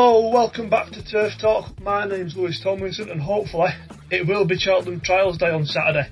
[0.00, 1.78] Welcome back to Turf Talk.
[1.78, 3.68] My name's Lewis Tomlinson, and hopefully
[4.10, 6.08] it will be Cheltenham Trials Day on Saturday.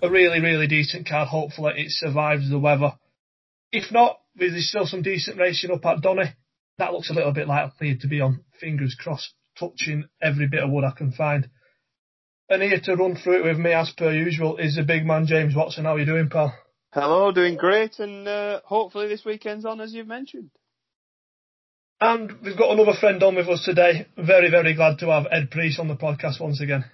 [0.00, 1.28] A really, really decent card.
[1.28, 2.94] Hopefully it survives the weather.
[3.70, 6.32] If not, there's still some decent racing up at Donny.
[6.78, 8.44] That looks a little bit likely to be on.
[8.58, 11.50] Fingers crossed, touching every bit of wood I can find.
[12.48, 15.26] And here to run through it with me, as per usual, is the big man
[15.26, 15.84] James Watson.
[15.84, 16.54] How are you doing, pal?
[16.94, 20.50] Hello, doing great, and uh, hopefully this weekend's on as you've mentioned.
[22.00, 24.06] And we've got another friend on with us today.
[24.16, 26.84] Very, very glad to have Ed Priest on the podcast once again.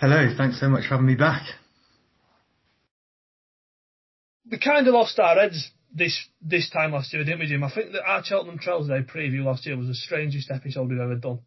[0.00, 1.42] Hello, thanks so much for having me back.
[4.50, 7.62] We kind of lost our heads this this time last year, didn't we, Jim?
[7.62, 10.98] I think that our Cheltenham Trails Day preview last year was the strangest episode we've
[10.98, 11.40] ever done.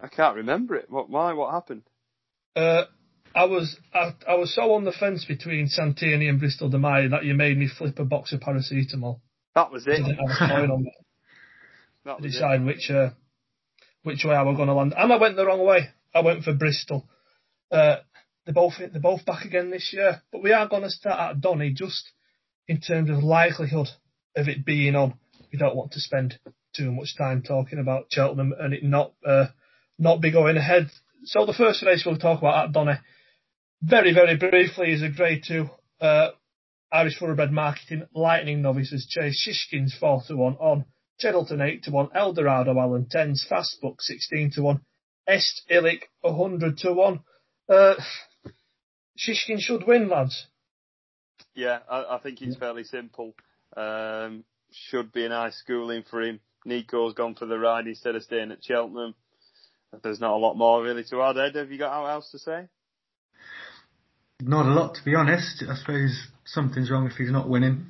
[0.00, 0.90] I can't remember it.
[0.90, 1.08] What?
[1.08, 1.32] Why?
[1.34, 1.82] What happened?
[2.56, 2.84] Uh,
[3.34, 7.06] I was I, I was so on the fence between Santini and Bristol de Mai
[7.08, 9.20] that you made me flip a box of paracetamol.
[9.54, 10.00] That was it.
[12.20, 12.64] Decide it.
[12.64, 13.10] which uh,
[14.02, 14.94] which way I was going to land.
[14.96, 15.88] And I went the wrong way.
[16.14, 17.08] I went for Bristol.
[17.70, 17.96] Uh,
[18.44, 21.40] they're both they're both back again this year, but we are going to start at
[21.40, 22.10] Donny just
[22.68, 23.88] in terms of likelihood
[24.36, 25.14] of it being on.
[25.52, 26.38] We don't want to spend
[26.74, 29.46] too much time talking about Cheltenham and it not uh,
[29.98, 30.90] not be going ahead.
[31.24, 32.94] So the first race we'll talk about at Donny,
[33.80, 35.70] very very briefly, is a Grade Two.
[36.00, 36.30] Uh,
[36.90, 40.84] Irish Thoroughbred Marketing Lightning Novices Chase Shishkins four to one on
[41.22, 44.80] Cheddleton 8 to 1, Eldorado Allen 10s, Fastbook 16 to 1,
[45.28, 47.20] Est Illick 100 to 1.
[47.68, 47.94] Uh,
[49.16, 50.48] Shishkin should win, lads.
[51.54, 53.34] Yeah, I, I think it's fairly simple.
[53.76, 56.40] Um, should be a nice schooling for him.
[56.64, 59.14] Nico's gone for the ride instead of staying at Cheltenham.
[60.02, 61.38] There's not a lot more really to add.
[61.38, 62.68] Ed, have you got anything else to say?
[64.40, 65.62] Not a lot, to be honest.
[65.68, 67.86] I suppose something's wrong if he's not winning.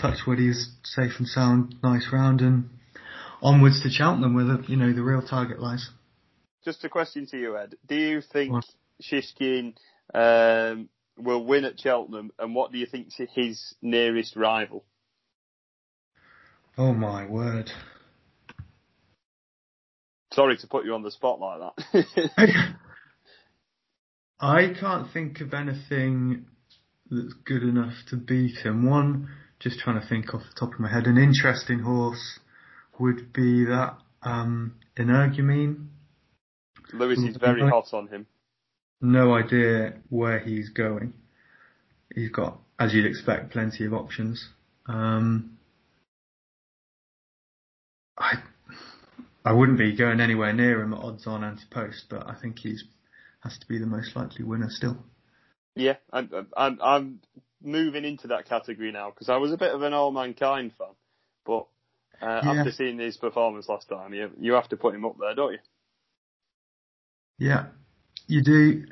[0.00, 2.68] Touchwood, he's safe and sound, nice round, and
[3.42, 5.90] onwards to Cheltenham where the you know the real target lies.
[6.64, 7.76] Just a question to you, Ed.
[7.86, 8.64] Do you think what?
[9.02, 9.74] Shishkin
[10.14, 14.84] um, will win at Cheltenham, and what do you think is his nearest rival?
[16.78, 17.70] Oh my word!
[20.32, 21.60] Sorry to put you on the spot like
[21.92, 22.36] that.
[24.40, 26.44] I can't think of anything
[27.10, 28.84] that's good enough to beat him.
[28.84, 29.30] One
[29.66, 31.06] just trying to think off the top of my head.
[31.06, 32.38] An interesting horse
[33.00, 35.88] would be that um, Energumene.
[36.92, 38.26] Lewis is very hot on him.
[39.00, 41.14] No idea where he's going.
[42.14, 44.48] He's got, as you'd expect, plenty of options.
[44.86, 45.58] Um,
[48.16, 48.34] I
[49.44, 52.60] I wouldn't be going anywhere near him at odds on anti post, but I think
[52.60, 52.84] he's
[53.40, 54.96] has to be the most likely winner still.
[55.74, 57.20] Yeah, I'm, I'm, I'm
[57.66, 60.94] moving into that category now because I was a bit of an Allmankind fan,
[61.44, 61.66] but
[62.22, 62.52] uh, yeah.
[62.52, 65.52] after seeing his performance last time, you you have to put him up there, don't
[65.52, 65.58] you?
[67.38, 67.66] Yeah,
[68.26, 68.84] you do.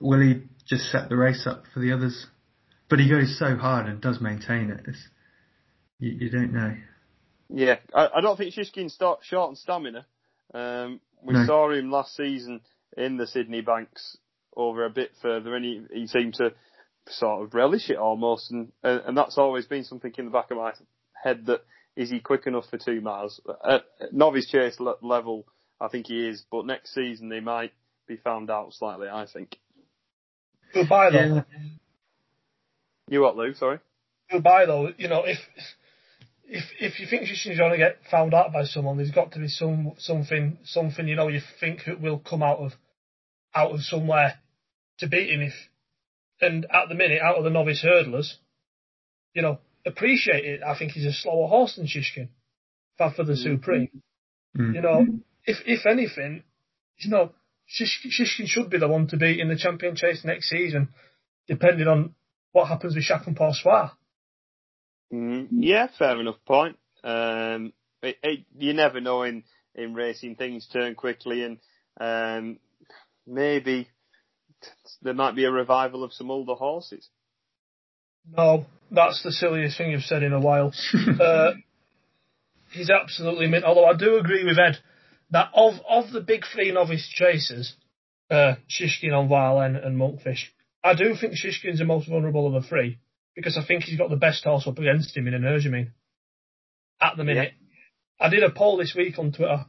[0.00, 2.26] Will he just set the race up for the others?
[2.88, 4.84] But he goes so hard and does maintain it.
[4.86, 5.08] It's,
[5.98, 6.76] you, you don't know.
[7.48, 10.06] Yeah, I, I don't think Shishkin's short on stamina.
[10.52, 11.46] Um, we no.
[11.46, 12.60] saw him last season
[12.96, 14.16] in the Sidney Banks
[14.56, 16.52] over a bit further, and he, he seemed to
[17.08, 20.56] sort of relish it almost, and and that's always been something in the back of
[20.56, 20.72] my
[21.22, 21.60] head that
[21.96, 25.46] is he quick enough for two miles at novice chase level?
[25.80, 27.72] I think he is, but next season they might
[28.06, 29.08] be found out slightly.
[29.08, 29.56] I think.
[30.72, 31.18] Goodbye though.
[31.18, 31.42] Yeah.
[33.08, 33.54] You what, Lou?
[33.54, 33.78] Sorry.
[34.30, 34.90] Goodbye though.
[34.96, 35.38] You know if.
[36.46, 39.38] If if you think she's going to get found out by someone, there's got to
[39.38, 42.72] be some something something you know you think will come out of
[43.54, 44.34] out of somewhere
[44.98, 45.54] to beat him if
[46.44, 48.34] and at the minute, out of the novice hurdlers,
[49.34, 50.62] you know, appreciate it.
[50.62, 52.28] I think he's a slower horse than Shishkin
[52.98, 53.42] Far for the mm.
[53.42, 54.02] Supreme.
[54.56, 54.74] Mm.
[54.74, 55.06] You know,
[55.44, 56.44] if if anything,
[56.98, 57.32] you know,
[57.68, 60.90] Shishkin should be the one to beat in the champion chase next season,
[61.48, 62.14] depending on
[62.52, 63.88] what happens with Chacun Pour Soi.
[65.12, 66.76] Mm, yeah, fair enough point.
[67.02, 69.44] Um, it, it, you never know in,
[69.74, 71.58] in racing, things turn quickly and
[72.00, 72.58] um,
[73.26, 73.88] maybe
[75.02, 77.08] there might be a revival of some older horses.
[78.36, 80.72] No, that's the silliest thing you've said in a while.
[81.20, 81.52] uh,
[82.72, 83.64] he's absolutely mint.
[83.64, 84.78] Although I do agree with Ed
[85.30, 87.74] that of of the big three novice chasers,
[88.30, 90.44] uh, Shishkin, Envoi-Allen, and Monkfish,
[90.82, 92.98] I do think Shishkin's the most vulnerable of the three
[93.34, 95.90] because I think he's got the best horse up against him in an Energumene
[97.00, 97.52] at the minute.
[98.20, 98.26] Yeah.
[98.26, 99.66] I did a poll this week on Twitter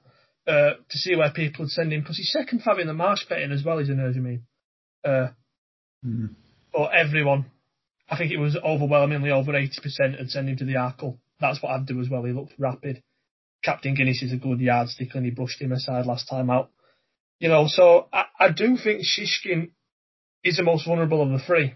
[0.48, 3.26] uh, to see where people would send him because he's second fav in the marsh
[3.28, 4.42] betting as well as Energumene.
[5.06, 5.28] Uh,
[6.06, 6.30] mm.
[6.74, 7.46] But everyone,
[8.10, 11.18] I think it was overwhelmingly over 80% had sent him to the Arkle.
[11.40, 12.24] That's what I'd do as well.
[12.24, 13.04] He looked rapid.
[13.64, 16.72] Captain Guinness is a good yardstick and he brushed him aside last time out.
[17.40, 19.72] You know, so I, I do think Shishkin
[20.44, 21.76] is the most vulnerable of the three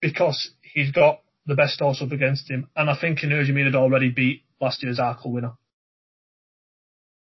[0.00, 4.10] because he's got the best horse up against him, and I think Energy had already
[4.10, 5.52] beat last year's Arkle winner.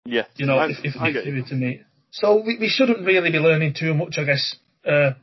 [0.05, 1.83] Yeah, you know, I, if, if, I if, if to me.
[2.15, 4.55] So we, we shouldn't really be learning too much, I guess,
[4.87, 5.15] uh,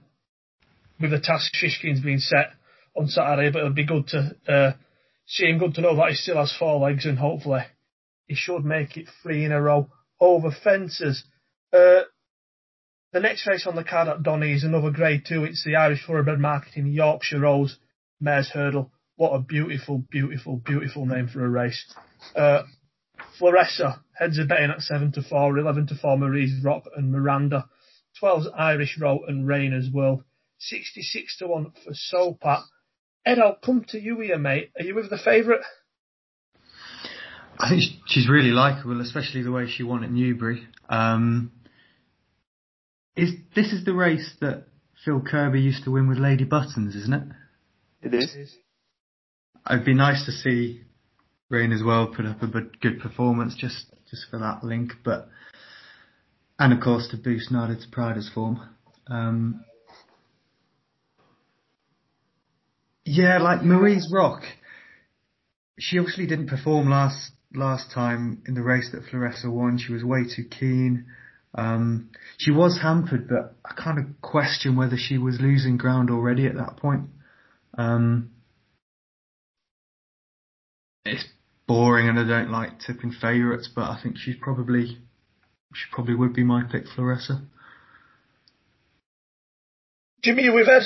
[1.00, 2.52] with the task Shishkin's set
[2.98, 4.72] on Saturday, but it'll be good to uh,
[5.26, 7.62] see him, good to know that he still has four legs, and hopefully
[8.28, 9.88] he should make it three in a row
[10.20, 11.24] over fences.
[11.72, 12.02] Uh,
[13.14, 15.46] the next race on the card at Donny is another grade two.
[15.46, 17.78] It's the Irish Thoroughbred Marketing Yorkshire Rose
[18.20, 18.92] Mares Hurdle.
[19.16, 21.86] What a beautiful, beautiful, beautiful name for a race.
[22.36, 22.64] Uh,
[23.40, 27.66] Floressa heads are betting at 7 to 4, 11 to 4 Marie's Rock and Miranda,
[28.22, 30.24] 12's Irish Roe and Rayna's World,
[30.60, 32.64] 66 to 1 for Sopat.
[33.26, 34.72] Ed, I'll come to you here, mate.
[34.78, 35.62] Are you with the favourite?
[37.58, 40.68] I think she's really likeable, especially the way she won at Newbury.
[40.90, 41.52] Um,
[43.16, 44.66] is this is the race that
[45.06, 47.24] Phil Kirby used to win with Lady Buttons, isn't it?
[48.02, 48.56] It is.
[49.70, 50.82] It'd be nice to see
[51.52, 55.28] Rayna's World put up a good performance just just for that link, but
[56.58, 58.62] and of course to boost Nada to Prada's form.
[59.08, 59.66] Um,
[63.04, 64.44] yeah, like Marie's Rock.
[65.78, 69.78] She obviously didn't perform last last time in the race that Floressa won.
[69.78, 71.06] She was way too keen.
[71.54, 76.48] Um, she was hampered, but I kind of question whether she was losing ground already
[76.48, 77.10] at that point.
[77.78, 78.32] Um,
[81.04, 81.26] it's
[81.68, 84.98] boring, and I don't like tipping favourites, but I think she's probably
[85.74, 87.46] she probably would be my pick, Floressa.
[90.22, 90.84] Jimmy, we've had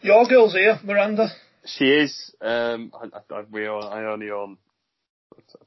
[0.00, 1.28] Your girl's here, Miranda.
[1.66, 2.34] She is.
[2.40, 3.82] Um, I, I, we are.
[3.82, 4.58] I only own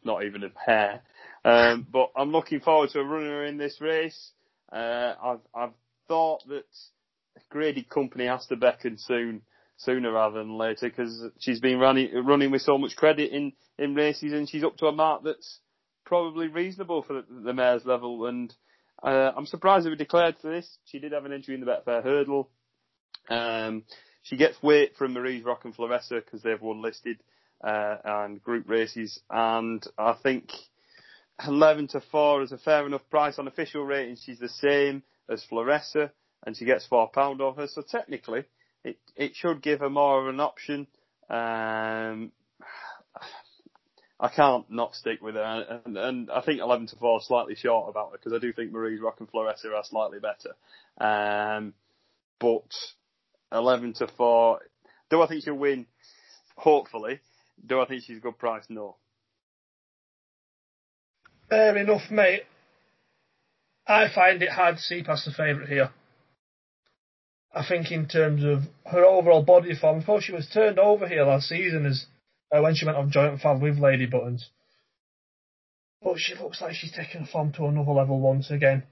[0.04, 1.02] not even a pair.
[1.44, 4.32] Um, but I'm looking forward to running her in this race.
[4.72, 5.74] Uh, I've, I've
[6.08, 6.66] thought that
[7.50, 9.42] Grady Company has to beckon soon,
[9.78, 13.96] sooner rather than later, because she's been running running with so much credit in in
[13.96, 15.60] races, and she's up to a mark that's
[16.06, 18.26] probably reasonable for the, the mare's level.
[18.28, 18.54] And
[19.04, 20.78] uh, I'm surprised they were declared for this.
[20.86, 22.50] She did have an entry in the Betfair hurdle.
[23.30, 23.84] Um,
[24.24, 27.18] she gets weight from Marie's Rock and Floressa because they've won listed
[27.64, 30.52] uh, and group races, and I think
[31.46, 34.16] 11 to 4 is a fair enough price on official rating.
[34.16, 36.12] She's the same as Floressa
[36.46, 37.68] and she gets £4 off her.
[37.68, 38.46] So technically,
[38.84, 40.88] it, it should give her more of an option.
[41.30, 42.32] Um,
[44.20, 47.56] I can't not stick with her, and, and I think 11 to 4 is slightly
[47.56, 50.56] short about her because I do think Marie's Rock and Floressa are slightly better.
[51.00, 51.74] Um,
[52.40, 52.74] but
[53.52, 54.60] 11 to 4,
[55.10, 55.86] do I think she'll win?
[56.56, 57.20] Hopefully.
[57.66, 58.64] Do I think she's a good price?
[58.70, 58.96] No.
[61.50, 62.44] Fair enough, mate.
[63.88, 65.92] I find it hard to see past the favourite here.
[67.54, 71.08] I think in terms of her overall body form, of course she was turned over
[71.08, 72.06] here last season as
[72.52, 74.50] uh, when she went on joint fav with Lady Buttons.
[76.02, 78.84] But she looks like she's taken form to another level once again.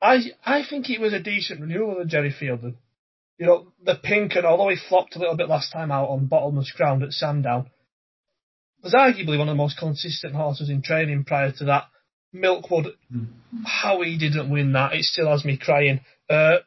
[0.00, 2.76] I I think it was a decent renewal of Gerry Feilden.
[3.38, 6.26] You know, the pink and although he flopped a little bit last time out on
[6.26, 7.70] bottomless ground at Sandown,
[8.82, 11.84] was arguably one of the most consistent horses in training prior to that.
[12.34, 13.26] Milkwood, mm.
[13.64, 16.00] how he didn't win that, it still has me crying.
[16.28, 16.58] Uh,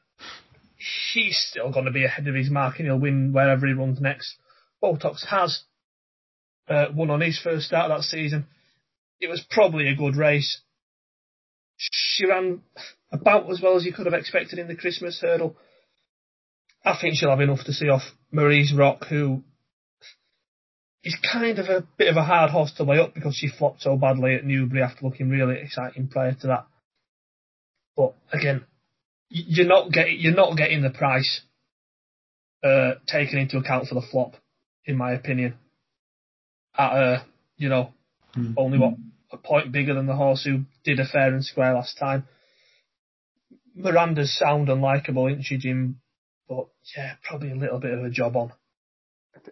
[1.13, 3.99] he's still going to be ahead of his mark and he'll win wherever he runs
[4.01, 4.35] next.
[4.83, 5.61] Botox has
[6.67, 8.47] uh, won on his first start of that season.
[9.19, 10.61] It was probably a good race.
[11.77, 12.61] She ran
[13.11, 15.55] about as well as you could have expected in the Christmas hurdle.
[16.83, 19.43] I think she'll have enough to see off Marie's Rock, who
[21.03, 23.81] is kind of a bit of a hard horse to weigh up because she flopped
[23.81, 26.65] so badly at Newbury after looking really exciting prior to that.
[27.95, 28.65] But again,
[29.31, 31.41] you're not getting you're not getting the price
[32.63, 34.35] uh, taken into account for the flop,
[34.85, 35.55] in my opinion.
[36.77, 37.23] At uh,
[37.57, 37.93] you know,
[38.35, 38.53] mm-hmm.
[38.57, 38.93] only what
[39.31, 42.27] a point bigger than the horse who did a fair and square last time.
[43.73, 46.01] Miranda's sound and likable, isn't she, Jim?
[46.49, 48.51] But yeah, probably a little bit of a job on.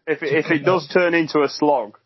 [0.05, 1.97] If it, if it does turn into a slog,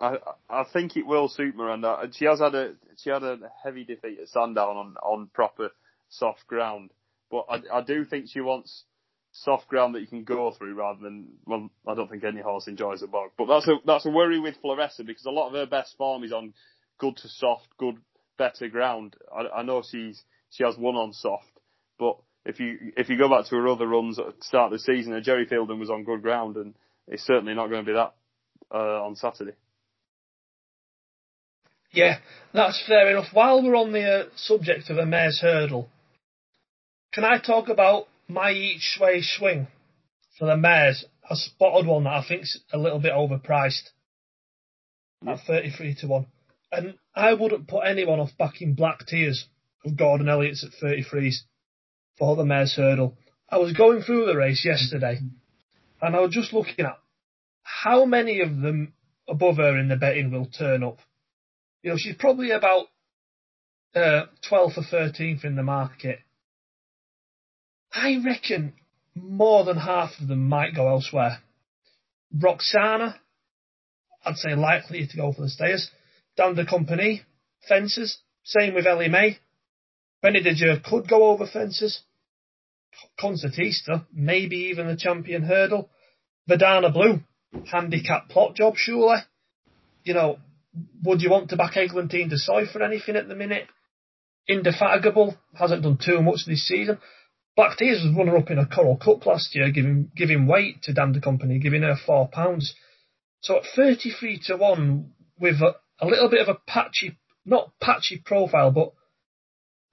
[0.00, 0.16] I
[0.50, 2.08] I think it will suit Miranda.
[2.12, 5.70] She has had a she had a heavy defeat at Sandown on on proper
[6.08, 6.90] soft ground,
[7.34, 8.84] but I I do think she wants
[9.32, 12.68] soft ground that you can go through rather than well I don't think any horse
[12.68, 13.30] enjoys a bog.
[13.36, 16.22] But that's a that's a worry with Floressa because a lot of her best form
[16.22, 16.54] is on
[16.98, 17.96] good to soft, good
[18.38, 19.16] better ground.
[19.34, 21.50] I, I know she's she has one on soft,
[21.98, 24.78] but if you if you go back to her other runs at the start of
[24.78, 26.74] the season, Gerry Feilden was on good ground and
[27.08, 28.14] it's certainly not going to be that
[28.72, 29.56] uh, on Saturday.
[31.90, 32.18] Yeah,
[32.52, 33.32] that's fair enough.
[33.32, 35.88] While we're on the uh, subject of a mare's hurdle,
[37.14, 39.68] can I talk about my each way swing
[40.38, 41.04] for the mares?
[41.28, 43.90] I spotted one that I think's a little bit overpriced
[45.26, 46.26] at 33 to 1.
[46.72, 49.46] And I wouldn't put anyone off backing Black Tears
[49.84, 51.36] of Gordon Elliott's at 33s
[52.18, 53.16] for the mare's hurdle.
[53.48, 55.20] I was going through the race yesterday
[56.02, 56.98] and I was just looking at
[57.62, 58.92] how many of them
[59.28, 60.98] above her in the betting will turn up.
[61.82, 62.86] You know, she's probably about
[63.94, 66.18] uh, 12th or 13th in the market.
[67.94, 68.74] I reckon
[69.14, 71.38] more than half of them might go elsewhere.
[72.36, 73.14] Roksana,
[74.24, 75.90] I'd say likely to go for the stayers.
[76.36, 77.22] Dame de Compagnie,
[77.68, 78.18] fences.
[78.42, 79.38] Same with Elimay.
[80.20, 80.42] Benny
[80.84, 82.00] could go over fences.
[83.20, 85.90] Concertista, maybe even the champion hurdle.
[86.48, 87.20] Verdana Blue,
[87.70, 89.18] handicap plot job, surely.
[90.02, 90.38] You know,
[91.04, 93.66] would you want to back Eglantine Du Seuil for anything at the minute?
[94.48, 96.98] Indefatigable, hasn't done too much this season.
[97.56, 100.92] Black Tears was runner up in a Coral Cup last year, giving giving weight to
[100.92, 102.74] Dame de Compagnie, giving her four pounds.
[103.40, 108.20] So at 33 to 1, with a, a little bit of a patchy, not patchy
[108.24, 108.92] profile, but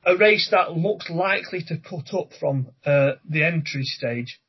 [0.05, 4.39] a race that looks likely to cut up from uh, the entry stage.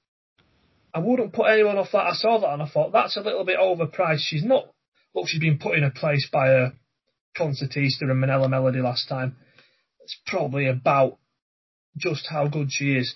[0.95, 2.07] I wouldn't put anyone off that.
[2.07, 4.21] I saw that and I thought that's a little bit overpriced.
[4.21, 4.67] She's not.
[5.15, 6.71] Look, she's been put in a place by a
[7.37, 9.37] Concertista and Minella Melody last time.
[10.01, 11.19] It's probably about
[11.97, 13.15] just how good she is.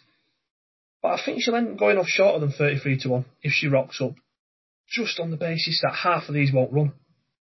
[1.02, 3.68] But I think she'll end up going off shorter than 33 to 1 if she
[3.68, 4.14] rocks up.
[4.88, 6.92] Just on the basis that half of these won't run.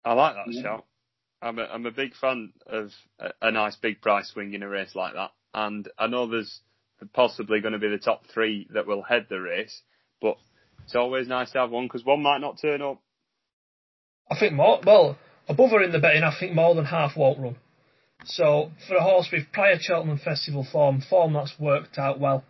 [0.05, 0.62] I like that yeah.
[0.62, 0.85] shout.
[1.41, 4.69] I'm a, I'm a big fan of a, a nice big price swing in a
[4.69, 5.33] race like that.
[5.53, 6.61] And I know there's
[7.12, 9.83] possibly going to be the top three that will head the race,
[10.21, 10.37] but
[10.85, 13.01] it's always nice to have one because one might not turn up.
[14.31, 17.41] I think more, well, above her in the betting, I think more than half won't
[17.41, 17.57] run.
[18.25, 22.45] So for a horse with prior Cheltenham Festival form, form that's worked out well,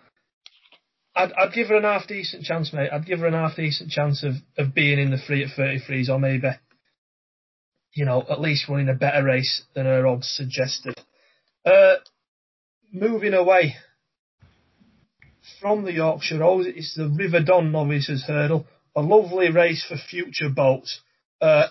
[1.14, 2.90] I'd, I'd give her an half decent chance, mate.
[2.92, 6.08] I'd give her an half decent chance of, of being in the free at 33s
[6.08, 6.48] or maybe,
[7.94, 10.94] you know, at least running a better race than her odds suggested.
[11.64, 11.96] Uh,
[12.92, 13.74] moving away
[15.60, 20.48] from the Yorkshire Rose, it's the River Don Novices Hurdle, a lovely race for future
[20.48, 21.00] boats.
[21.40, 21.66] Uh,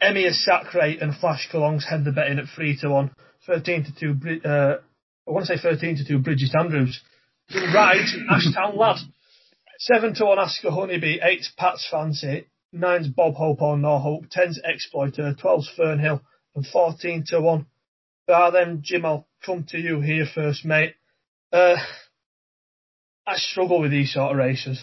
[0.00, 3.10] Emir Sacre and Flash Collonges head the betting at 3 to 1.
[3.46, 4.76] 13 to 2, uh,
[5.26, 7.00] I want to say 13 to 2 Bridget Andrews.
[7.54, 8.96] Right, Ashtown Lad.
[9.78, 14.24] 7 to 1 Ask a Honeybee, 8's Pat's Fancy, 9's Bob Hope or No Hope,
[14.26, 16.20] 10's Exploiter, 12's Fernhill,
[16.54, 17.66] and 14 to 1.
[18.28, 20.94] Ah, then Jim, I'll come to you here first, mate.
[21.52, 21.76] Uh,
[23.26, 24.82] I struggle with these sort of races.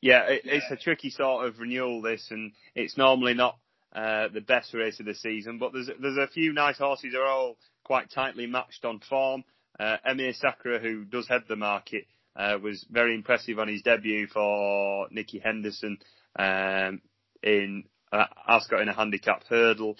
[0.00, 3.56] Yeah, it, it's a tricky sort of renewal, this, and it's normally not
[3.94, 5.58] uh, the best race of the season.
[5.58, 9.44] But there's there's a few nice horses that are all quite tightly matched on form.
[9.78, 12.04] Uh, Emir Sacre, who does head the market,
[12.36, 15.98] uh, was very impressive on his debut for Nicky Henderson
[16.38, 17.00] um,
[17.42, 19.96] in uh, Ascot in a handicap hurdle.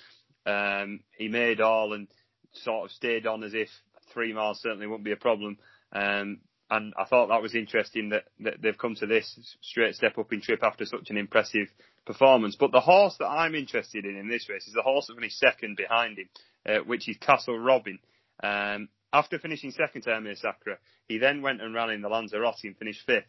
[0.47, 2.09] Um, he made all and
[2.53, 3.69] sort of stayed on as if
[4.13, 5.59] three miles certainly wouldn't be a problem.
[5.93, 6.41] Um,
[6.71, 10.33] and I thought that was interesting that, that they've come to this straight step up
[10.33, 11.69] in trip after such an impressive
[12.07, 12.57] performance.
[12.59, 15.39] But the horse that I'm interested in in this race is the horse that finished
[15.39, 16.29] second behind him,
[16.67, 17.99] uh, which is Castle Robin.
[18.43, 22.63] Um, after finishing second to Emir Sacre, he then went and ran in the Lanzarote
[22.65, 23.25] and finished fifth.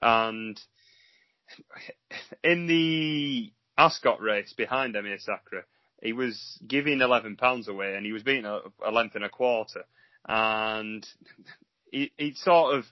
[0.00, 0.60] And
[2.44, 5.66] in the Ascot race behind Emir Sacre,
[6.00, 9.28] he was giving eleven pounds away and he was beating a, a length and a
[9.28, 9.84] quarter.
[10.28, 11.04] And
[11.90, 12.84] he, he sort of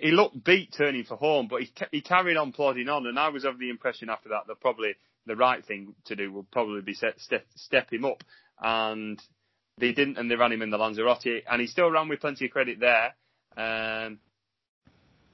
[0.00, 3.28] he looked beat turning for home, but he he carried on plodding on, and I
[3.28, 4.94] was of the impression after that that probably
[5.26, 8.22] the right thing to do would probably be set, step step him up,
[8.60, 9.20] and
[9.78, 12.46] they didn't, and they ran him in the Lanzarote, and he still ran with plenty
[12.46, 13.14] of credit there.
[13.56, 14.18] Um,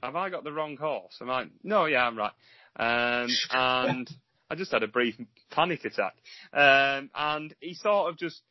[0.01, 1.17] have I got the wrong horse?
[1.21, 1.45] Am I?
[1.63, 2.31] No, yeah, I'm right.
[2.75, 4.09] Um, and
[4.49, 5.15] I just had a brief
[5.51, 6.15] panic attack,
[6.53, 8.41] um, and he sort of just.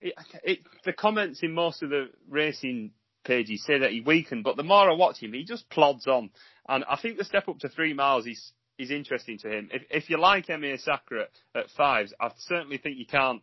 [0.00, 2.90] It, it, the comments in most of the racing
[3.24, 6.30] pages say that he weakened, but the more I watch him, he just plods on.
[6.68, 9.68] And I think the step up to three miles is is interesting to him.
[9.72, 13.42] If if you like Emir Sacre at, at fives, I certainly think you can't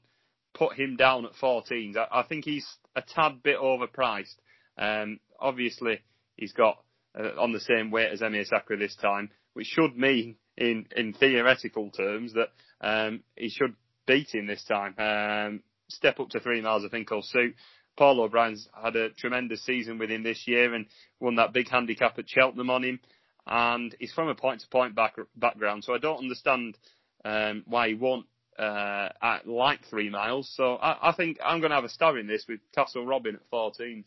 [0.54, 1.96] put him down at 14s.
[1.96, 4.36] I, I think he's a tad bit overpriced.
[4.78, 6.02] Um, obviously,
[6.36, 6.84] he's got
[7.18, 11.14] uh, on the same weight as Emir Sacre this time, which should mean, in in
[11.14, 12.50] theoretical terms, that
[12.82, 13.76] um, he should
[14.08, 14.96] beat him this time.
[14.98, 17.56] Um, step up to three miles, I think, will suit.
[17.98, 20.86] Paul O'Brien's had a tremendous season with him this year and
[21.19, 23.00] won that big handicap at Cheltenham on him.
[23.45, 26.77] And he's from a point to point back, background, so I don't understand
[27.25, 28.25] um, why he won't
[28.57, 30.51] uh, at like three miles.
[30.55, 33.36] So I, I think I'm going to have a star in this with Castle Robin
[33.36, 34.05] at 14.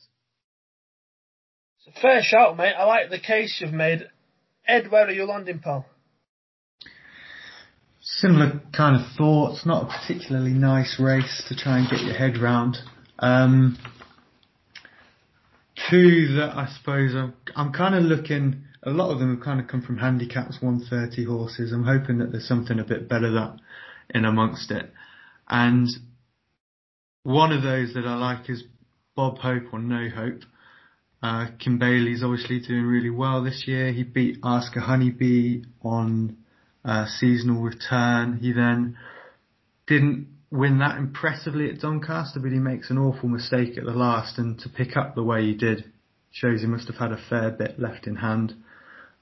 [1.86, 2.74] It's a fair shout, mate.
[2.78, 4.08] I like the case you've made.
[4.66, 5.86] Ed, where are you landing, pal?
[8.00, 9.66] Similar kind of thoughts.
[9.66, 12.78] Not a particularly nice race to try and get your head round.
[13.18, 13.78] Um,
[15.90, 18.64] two that I suppose I'm, I'm kind of looking.
[18.83, 21.73] A lot of them have kind of come from handicaps 130 horses.
[21.73, 23.56] I'm hoping that there's something a bit better that
[24.11, 24.92] in amongst it.
[25.49, 25.88] And
[27.23, 28.64] one of those that I like is
[29.16, 30.42] Bob Hope or No Hope.
[31.23, 33.92] Uh, Kim Bailey's obviously doing really well this year.
[33.92, 36.37] He beat a Honeybee on
[36.85, 38.38] uh, seasonal return.
[38.42, 38.99] He then
[39.87, 44.38] didn't win that impressively at Doncaster, but he makes an awful mistake at the last,
[44.38, 45.92] and to pick up the way he did
[46.30, 48.54] shows he must have had a fair bit left in hand.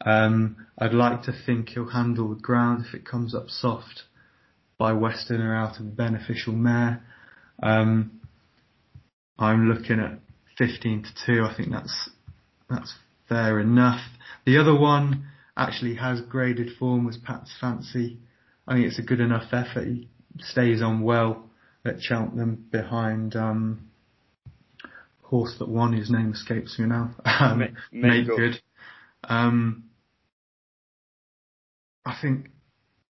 [0.05, 4.03] Um, I'd like to think he'll handle the ground if it comes up soft
[4.77, 7.03] by Westerner out of beneficial mare.
[7.63, 8.21] Um,
[9.39, 10.19] I'm looking at
[10.59, 11.45] 15 to 2.
[11.45, 12.11] I think that's
[12.69, 12.95] that's
[13.29, 14.01] fair enough.
[14.45, 18.19] The other one actually has graded form was Pat's Fancy.
[18.67, 19.87] I think it's a good enough effort.
[19.87, 20.09] He
[20.39, 21.45] stays on well
[21.85, 23.91] at Cheltenham behind um,
[25.23, 25.93] horse that won.
[25.93, 27.15] His name escapes me now.
[27.25, 28.61] Um, made, good.
[29.25, 29.85] Um,
[32.05, 32.51] I think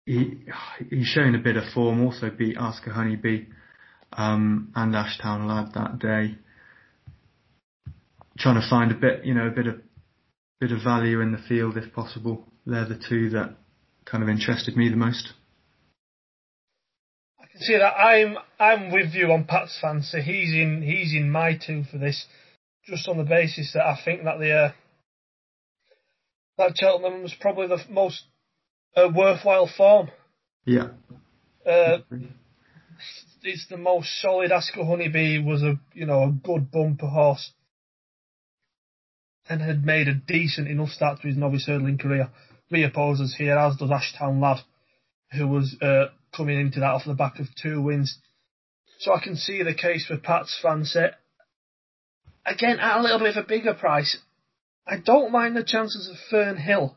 [0.06, 0.44] he
[0.88, 2.04] he's showing a bit of form.
[2.04, 3.46] Also beat Ask a Honeybee
[4.12, 6.36] um, and Ashtown Lad that day.
[8.38, 9.80] Trying to find a bit, you know, a bit of
[10.60, 12.44] bit of value in the field if possible.
[12.66, 13.56] They're the two that
[14.04, 15.32] kind of interested me the most.
[17.60, 17.92] See that.
[17.92, 20.22] I'm I'm with you on Pat's fancy.
[20.22, 22.26] He's in he's in my two for this,
[22.86, 24.72] just on the basis that I think that the uh,
[26.56, 28.22] that Cheltenham was probably the most
[28.96, 30.10] a worthwhile form.
[30.64, 30.88] Yeah.
[31.66, 31.98] Uh,
[33.42, 34.52] it's the most solid.
[34.52, 37.52] Ask a Honeybee was a you know a good bumper horse,
[39.50, 42.30] and had made a decent enough start to his novice hurdling career.
[42.72, 44.60] Reopposes here, as does Ashtown Lad,
[45.32, 48.18] who was uh, coming into that off the back of two wins.
[48.98, 51.06] So I can see the case for Pat's fancy.
[52.44, 54.18] Again, at a little bit of a bigger price,
[54.86, 56.96] I don't mind the chances of Fernhill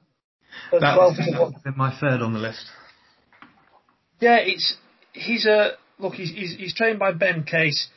[0.71, 1.19] that was
[1.75, 2.65] my third on the list.
[4.19, 4.75] Yeah, it's
[5.13, 6.13] he's a look.
[6.13, 7.89] He's he's, he's trained by Ben Case.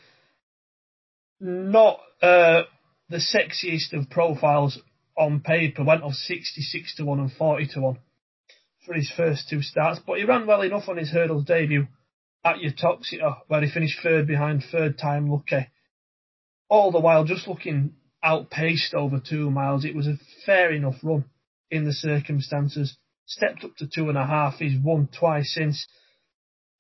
[1.40, 2.62] Not uh,
[3.09, 4.79] the sexiest of profiles
[5.16, 5.85] on paper.
[5.85, 7.99] Went off sixty six to one and forty to one
[8.87, 11.88] for his first two starts, but he ran well enough on his hurdles debut
[12.44, 15.66] at Uttoxeter, uh, where he finished third behind third time lucky.
[16.68, 19.85] All the while just looking outpaced over two miles.
[19.85, 21.25] It was a fair enough run
[21.70, 22.96] in the circumstances.
[23.27, 24.55] Stepped up to two and a half.
[24.55, 25.87] He's won twice since.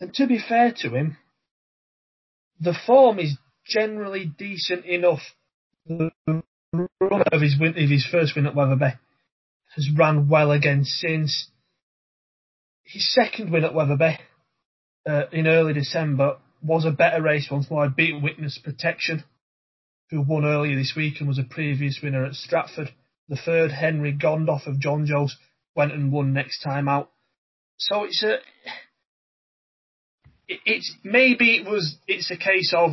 [0.00, 1.16] And to be fair to him,
[2.60, 5.20] the form is generally decent enough.
[5.86, 6.10] The
[7.00, 8.94] run of his win, of his first win at Wetherby
[9.74, 11.48] has ran well again since.
[12.86, 14.18] His second win at Wetherby
[15.08, 17.84] uh, in early December was a better race once more.
[17.84, 19.24] I beat Witness Protection,
[20.10, 22.90] who won earlier this week and was a previous winner at Stratford.
[23.28, 25.36] The third, Henry Gondoff of Jonjo's,
[25.74, 27.10] went and won next time out.
[27.76, 28.38] So it's a,
[30.48, 32.92] it's maybe it was it's a case of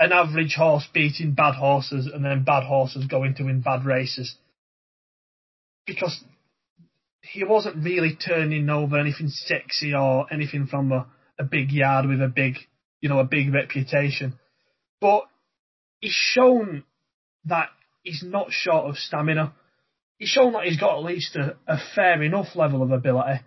[0.00, 4.36] an average horse beating bad horses and then bad horses going to win bad races
[5.86, 6.24] because
[7.32, 11.06] he wasn't really turning over anything sexy or anything from a,
[11.38, 12.56] a big yard with a big
[13.00, 14.38] you know a big reputation
[15.00, 15.24] but
[16.00, 16.84] he's shown
[17.44, 17.68] that
[18.02, 19.54] he's not short of stamina.
[20.18, 23.40] He's shown that he's got at least a, a fair enough level of ability.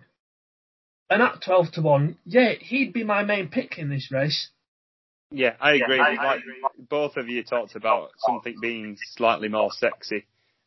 [1.10, 4.48] And at 12 to 1, yeah, he'd be my main pick in this race.
[5.30, 5.96] Yeah, I agree.
[5.96, 6.62] Yeah, I, like, I agree.
[6.88, 10.26] Both of you talked about something being slightly more sexy,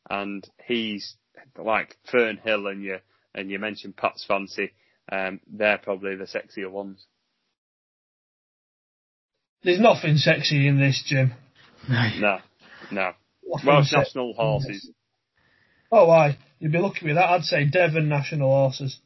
[0.09, 1.15] and he's
[1.57, 2.97] like Fernhill and you
[3.33, 4.71] and you mentioned Pat's Fancy.
[5.11, 7.05] Um, they're probably the sexier ones.
[9.63, 11.33] There's nothing sexy in this, Jim.
[11.89, 12.39] No,
[12.91, 13.11] no.
[13.65, 14.89] Welsh national horses.
[15.91, 16.37] Oh, aye.
[16.59, 17.29] You'd be lucky with that.
[17.29, 18.99] I'd say Devon national horses.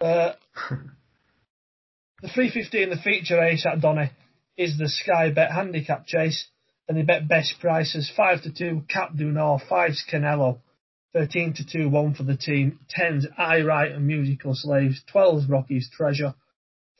[0.00, 0.32] Uh,
[2.22, 4.10] the 350 in the feature race at Donny
[4.56, 6.46] is the Sky Bet handicap chase,
[6.88, 10.58] and they bet best prices 5 to 2 Cap du Nord, 5's Canelo,
[11.14, 15.88] 13 to 2 1 for the team, 10's Aye Right and Musical Slaves, 12's Rocky's
[15.88, 16.34] Treasure,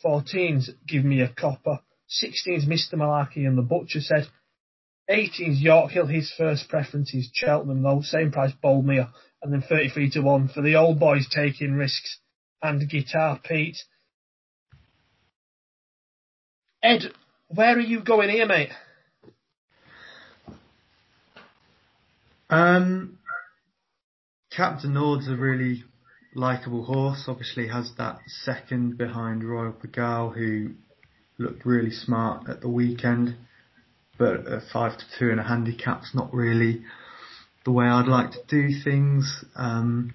[0.04, 1.80] 14's Give Me a Copper,
[2.22, 2.94] 16's Mr.
[2.94, 4.28] Malarkey and the Butcher said,
[5.10, 9.10] 18's York Hill, his first preference is Cheltenham though, same price Boldmere,
[9.42, 12.18] and then 33 to 1 for the old boys taking risks
[12.62, 13.78] and Guitar Pete.
[16.82, 17.02] Ed,
[17.48, 18.70] where are you going here, mate?
[22.48, 23.18] Um,
[24.56, 25.82] Cap du Nord's a really
[26.32, 27.24] likable horse.
[27.26, 30.74] Obviously, has that second behind Royale Pagaille, who
[31.38, 33.34] looked really smart at the weekend.
[34.16, 36.84] But a five to two and a handicap's not really
[37.64, 39.44] the way I'd like to do things.
[39.56, 40.14] Um,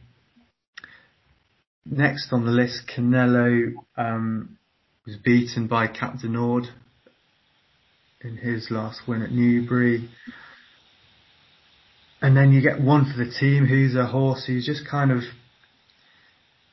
[1.85, 4.57] next on the list, Canelo um,
[5.05, 6.63] was beaten by Cap du Nord
[8.21, 10.09] in his last win at Newbury.
[12.21, 15.19] And then you get one for the team who's a horse who's just kind of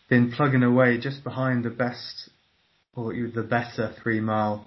[0.09, 2.31] been plugging away just behind the best
[2.95, 4.67] or the better three mile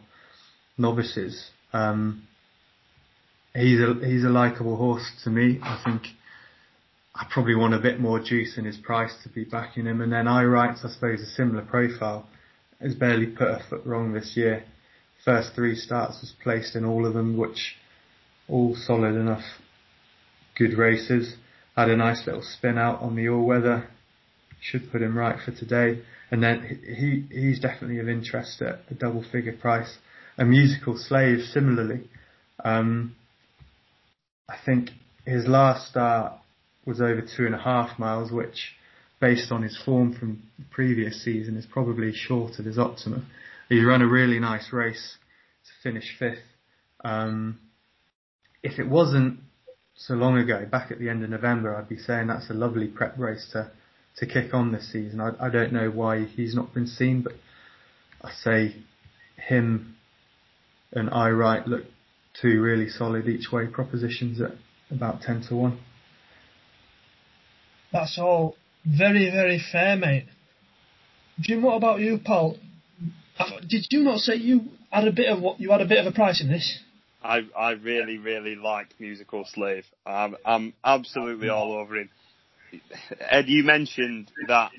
[0.77, 1.49] novices.
[1.73, 2.27] Um,
[3.53, 5.59] he's a he's a likable horse to me.
[5.61, 6.03] I think
[7.13, 10.01] I probably want a bit more juice in his price to be backing him.
[10.01, 12.27] And then I writes, I suppose, a similar profile.
[12.79, 14.63] Has barely put a foot wrong this year.
[15.25, 17.75] First three starts was placed in all of them, which
[18.47, 19.43] all solid enough,
[20.59, 21.35] good races.
[21.75, 23.87] Had a nice little spin out on the all weather.
[24.61, 26.01] Should put him right for today.
[26.29, 29.97] And then he he's definitely of interest at a double figure price.
[30.37, 32.01] A musical slave similarly.
[32.63, 33.15] Um,
[34.47, 34.89] I think
[35.25, 36.33] his last start
[36.85, 38.73] was over two and a half miles, which,
[39.21, 43.27] based on his form from the previous season, is probably short of his optimum.
[43.69, 45.17] He ran a really nice race
[45.65, 46.39] to finish fifth.
[47.03, 47.59] Um,
[48.63, 49.39] if it wasn't
[49.99, 52.87] so long ago, back at the end of November, I'd be saying that's a lovely
[52.87, 53.69] prep race to
[54.17, 55.21] to kick on this season.
[55.21, 57.33] I, I don't know why he's not been seen, but
[58.21, 58.75] I say
[59.35, 59.95] him
[60.91, 61.83] and Aye Right look
[62.41, 64.51] two really solid each way propositions at
[64.91, 65.79] about 10 to 1.
[67.93, 70.25] That's all very, very fair, mate.
[71.39, 72.57] Jim, what about you, Paul?
[73.67, 76.11] Did you not say you had a bit of what you had a bit of
[76.11, 76.79] a price in this?
[77.21, 79.85] I I really really like musical slave.
[80.05, 82.09] I'm I'm absolutely all over him.
[83.19, 84.71] Ed, you mentioned that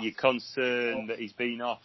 [0.00, 1.82] you're concerned that he's been off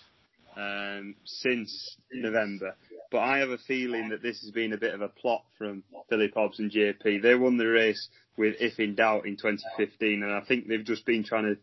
[0.56, 2.76] um, since November.
[3.12, 5.84] But I have a feeling that this has been a bit of a plot from
[6.10, 7.22] Philip Hobbs and JP.
[7.22, 8.08] They won the race
[8.38, 11.58] with If in Doubt in 2015, and I think they've just been trying to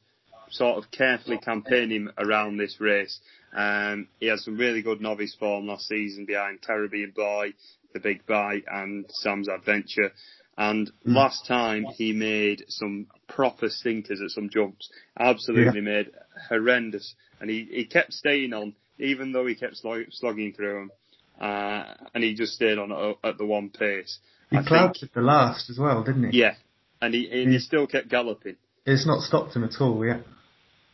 [0.51, 3.21] sort of carefully campaign him around this race.
[3.55, 7.55] Um, he had some really good novice form last season behind Caribbean Boy,
[7.97, 10.13] The Big Bite, and Sam's Adventure.
[10.59, 11.15] And mm.
[11.15, 14.91] last time he made some proper stinkers at some jumps.
[15.19, 15.97] Absolutely yeah.
[15.97, 16.11] made
[16.49, 17.15] horrendous.
[17.41, 20.91] And he, he kept staying on, even though he kept slogging through them.
[21.39, 24.19] Uh, and he just stayed on at, at the one pace.
[24.51, 26.39] He clouded at the last as well, didn't he?
[26.39, 26.55] Yeah.
[27.03, 28.57] And he, and he still kept galloping.
[28.87, 30.21] It's not stopped him at all, yeah.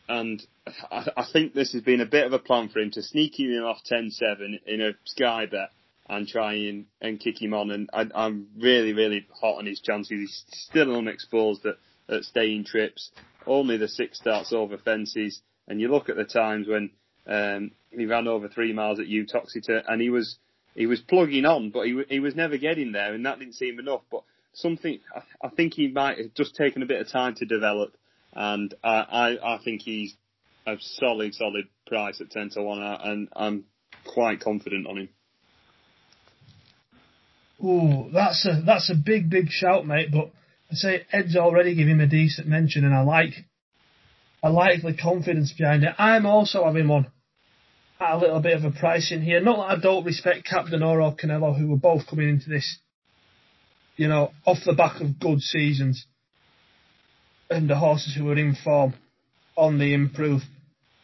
[0.08, 0.42] And
[0.90, 3.38] I, I think this has been a bit of a plan for him to sneak
[3.38, 5.70] him off 10-7 in a sky bet
[6.12, 7.70] and try and, and kick him on.
[7.70, 10.10] And I, I'm really, really hot on his chances.
[10.10, 11.76] He's still unexposed at,
[12.14, 13.10] at staying trips.
[13.46, 15.40] Only the six starts over fences.
[15.66, 16.90] And you look at the times when
[17.26, 20.36] um, he ran over three miles at Uttoxeter, and he was
[20.74, 23.78] he was plugging on, but he he was never getting there, and that didn't seem
[23.78, 24.02] enough.
[24.10, 27.46] But something I, I think he might have just taken a bit of time to
[27.46, 27.94] develop,
[28.32, 30.14] and I I, I think he's
[30.66, 33.64] a solid solid price at ten to one, and I'm
[34.04, 35.08] quite confident on him.
[37.62, 40.08] Oh, that's a that's a big big shout, mate.
[40.10, 40.30] But
[40.70, 43.34] I say Ed's already giving him a decent mention, and I like
[44.42, 45.94] I like the confidence behind it.
[45.98, 47.06] I'm also having one
[48.00, 49.40] at a little bit of a price in here.
[49.40, 52.50] Not that I don't respect Cap du Nord or Canelo, who were both coming into
[52.50, 52.78] this,
[53.96, 56.04] you know, off the back of good seasons,
[57.48, 58.94] and the horses who were in form
[59.56, 60.42] on the improve.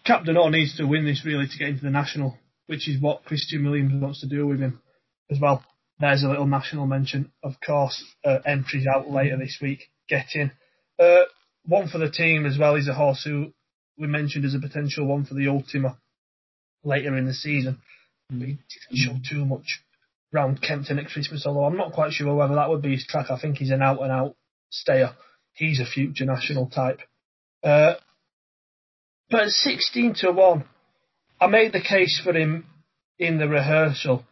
[0.04, 3.00] Cap du Nord needs to win this really to get into the national, which is
[3.00, 4.80] what Christian Williams wants to do with him
[5.30, 5.62] as well.
[6.00, 8.04] There's a little national mention, of course.
[8.24, 9.90] Uh, entries out later this week.
[10.08, 10.52] Get in.
[10.98, 11.24] Uh,
[11.66, 12.76] one for the team as well.
[12.76, 13.52] He's a horse who
[13.98, 15.98] we mentioned as a potential one for the Ultima
[16.84, 17.78] later in the season.
[18.30, 18.58] But he
[18.90, 19.80] didn't show too much
[20.32, 23.30] round Kempton at Christmas, although I'm not quite sure whether that would be his track.
[23.30, 24.36] I think he's an out and out
[24.70, 25.14] stayer.
[25.54, 27.00] He's a future national type.
[27.62, 27.94] Uh,
[29.30, 30.64] but at 16 to 1,
[31.40, 32.66] I made the case for him
[33.18, 34.24] in the rehearsal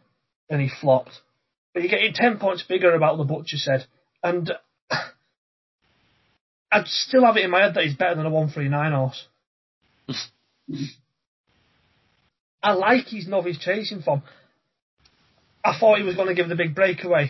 [0.49, 1.19] and he flopped.
[1.77, 3.85] But you're getting 10 points bigger about the Butcher said.
[4.23, 4.51] And
[6.71, 9.27] I'd still have it in my head that he's better than a 139 horse.
[12.63, 14.23] I like his novice chasing form.
[15.63, 17.29] I thought he was going to give the big breakaway,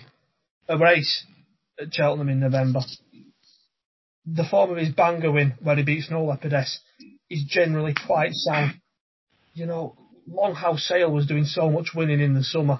[0.69, 1.25] a race
[1.77, 2.79] at Cheltenham in November.
[4.25, 6.79] The form of his Bangor win, where he beats No Leopardess,
[7.29, 8.79] is generally quite sound.
[9.53, 9.97] You know,
[10.31, 12.79] Longhouse Sale was doing so much winning in the summer,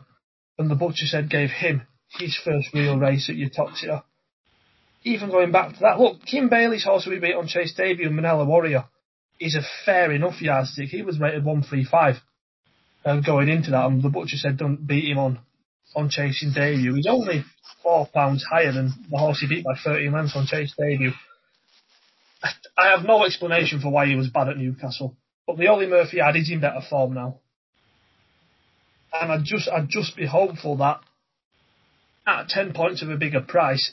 [0.57, 1.83] and the Butcher said gave him
[2.19, 4.03] his first real race at Uttoxeter.
[5.03, 8.45] Even going back to that, look, Kim Bailey's horse we beat on Chase debut, Manila
[8.45, 8.85] Warrior,
[9.39, 10.89] is a fair enough yardstick.
[10.89, 12.15] He was rated 135
[13.05, 15.39] um, going into that, and the Butcher said don't beat him on
[15.95, 16.93] on chasing debut.
[16.93, 17.43] He's only
[17.81, 21.11] four pounds higher than the horse he beat by 13 lengths on chase debut.
[22.77, 25.15] I have no explanation for why he was bad at Newcastle,
[25.47, 27.39] but the Ollie Murphy ad is in better form now.
[29.13, 30.99] And I'd just, I'd just be hopeful that
[32.27, 33.91] at 10 points of a bigger price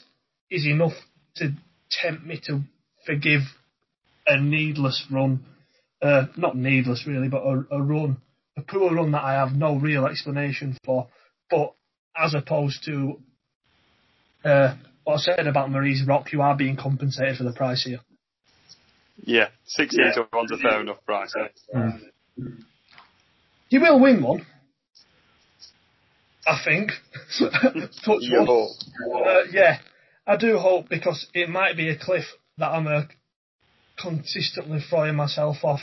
[0.51, 0.93] is enough
[1.37, 1.53] to
[1.89, 2.61] tempt me to
[3.05, 3.41] forgive
[4.27, 5.45] a needless run.
[6.01, 8.17] Uh, not needless really, but a, a run,
[8.57, 11.07] a poor run that I have no real explanation for.
[11.49, 11.73] But
[12.15, 13.19] as opposed to
[14.43, 17.99] uh, what I said about Marie's Rock, you are being compensated for the price here.
[19.23, 20.11] Yeah, 16 yeah.
[20.13, 21.33] to 1's a fair enough price.
[21.39, 21.77] Eh?
[21.77, 22.63] Mm.
[23.69, 24.45] You will win one.
[26.45, 26.91] I think.
[27.39, 28.69] Touch one.
[29.25, 29.79] Uh, yeah,
[30.27, 32.25] I do hope because it might be a cliff
[32.57, 33.03] that I'm uh,
[33.97, 35.81] consistently throwing myself off.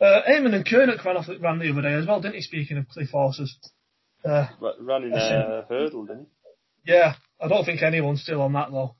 [0.00, 2.40] Uh, Eamon An Cnoic ran off ran the other day as well, didn't he?
[2.42, 3.56] Speaking of cliff horses,
[4.24, 4.48] uh,
[4.80, 6.26] running a hurdle, didn't
[6.84, 6.92] he?
[6.92, 8.96] Yeah, I don't think anyone's still on that though.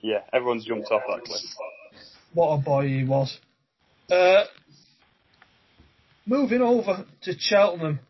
[0.00, 1.40] Yeah, everyone's jumped off that cliff.
[2.34, 3.38] What a boy he was.
[4.10, 4.44] Uh,
[6.26, 8.00] moving over to Cheltenham.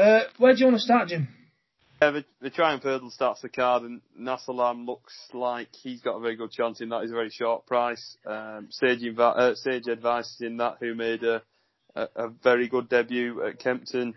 [0.00, 1.28] Uh, where do you want to start, Jim?
[2.00, 6.20] Yeah, the, the Triumph Hurdle starts the card, and Nassalam looks like he's got a
[6.20, 7.02] very good chance in that.
[7.02, 8.16] He's a very short price.
[8.24, 11.42] Um, Sage, uh, Sage Advice in that, who made a,
[11.94, 14.14] a, a very good debut at Kempton.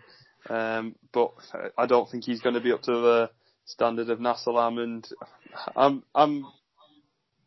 [0.48, 1.32] Um, but
[1.76, 3.30] I don't think he's going to be up to the
[3.66, 5.06] standard of Nassalam, and
[5.76, 6.46] I'm I'm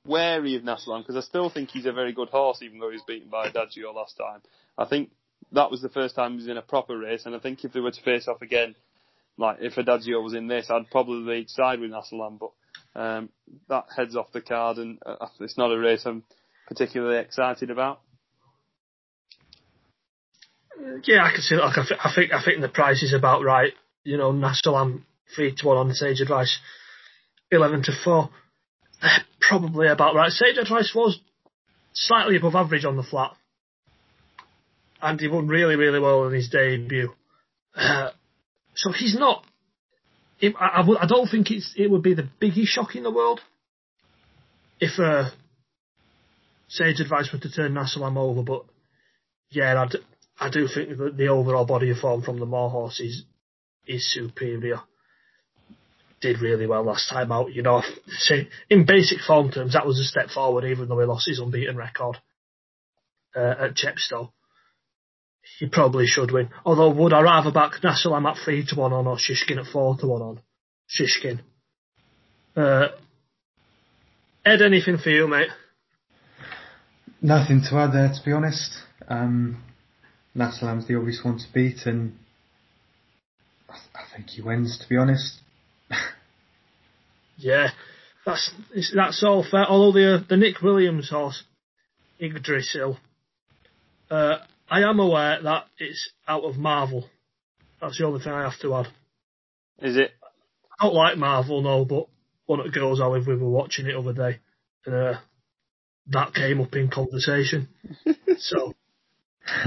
[0.05, 2.97] wary of Nassalam because I still think he's a very good horse, even though he
[2.97, 4.41] was beaten by Adagio last time.
[4.77, 5.09] I think
[5.51, 7.73] that was the first time he was in a proper race, and I think if
[7.73, 8.75] they were to face off again,
[9.37, 12.51] like if Adagio was in this, I'd probably side with Nassalam, but
[12.99, 13.29] um,
[13.69, 16.23] that heads off the card, and uh, it's not a race I'm
[16.67, 18.01] particularly excited about.
[21.03, 21.55] Yeah, I can see.
[21.55, 23.73] Like, I, th- I think I think the price is about right.
[24.03, 25.03] You know, Nassalam
[25.35, 26.59] three to one on the Sage Advice,
[27.51, 28.29] eleven to four,
[29.41, 30.31] probably about right.
[30.31, 31.19] Sage Advice was
[31.93, 33.31] slightly above average on the flat,
[35.01, 37.13] and he won really really well in his debut.
[37.75, 38.09] Uh,
[38.75, 39.43] so he's not.
[40.39, 43.03] It, I, I, w- I don't think it's it would be the biggest shock in
[43.03, 43.41] the world
[44.79, 45.29] if uh,
[46.67, 48.63] Sage Advice were to turn Nassalam over, but
[49.49, 49.95] yeah, I'd,
[50.39, 53.23] I do think that the overall body of form from the horse is,
[53.87, 54.81] is superior.
[56.19, 57.83] Did really well last time out, you know.
[58.69, 61.77] In basic form terms, that was a step forward, even though he lost his unbeaten
[61.77, 62.17] record
[63.35, 64.31] uh, at Chepstow.
[65.59, 66.49] He probably should win.
[66.65, 69.97] Although, would I rather back Nassalam at three to one on or Shishkin at four
[69.97, 70.41] to one on?
[70.89, 71.39] Shishkin.
[72.55, 72.89] Uh,
[74.45, 75.49] Ed, anything for you, mate?
[77.21, 78.71] Nothing to add there, to be honest.
[79.07, 79.63] Um,
[80.35, 82.17] Nassalam's the obvious one to beat, and
[83.67, 84.77] I, I think he wins.
[84.79, 85.39] To be honest.
[87.37, 87.69] yeah,
[88.25, 88.51] that's
[88.93, 89.65] that's all fair.
[89.65, 91.43] Although the the Nick Williams horse,
[92.19, 92.97] Yggdrasil,
[94.11, 94.37] uh,
[94.69, 97.09] I am aware that it's out of Marvel.
[97.81, 98.87] That's the only thing I have to add.
[99.79, 100.11] Is it?
[100.79, 102.07] I don't like Marvel, no, but
[102.45, 104.39] one of the girls I we were watching it other day,
[104.85, 105.19] and uh,
[106.07, 107.69] that came up in conversation.
[108.37, 108.73] so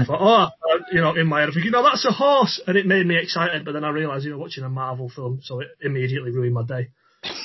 [0.09, 0.47] oh,
[0.91, 3.05] you know, in my head, I think, you know, that's a horse, and it made
[3.05, 3.65] me excited.
[3.65, 6.63] But then I realised, you were watching a Marvel film, so it immediately ruined my
[6.63, 6.89] day.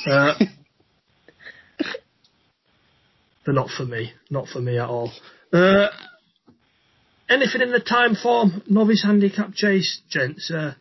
[0.07, 0.35] Uh,
[3.45, 5.13] they're not for me, not for me at all.
[5.53, 5.89] Uh,
[7.29, 10.51] anything in the Timeform novice handicap chase, gents?
[10.51, 10.75] Uh,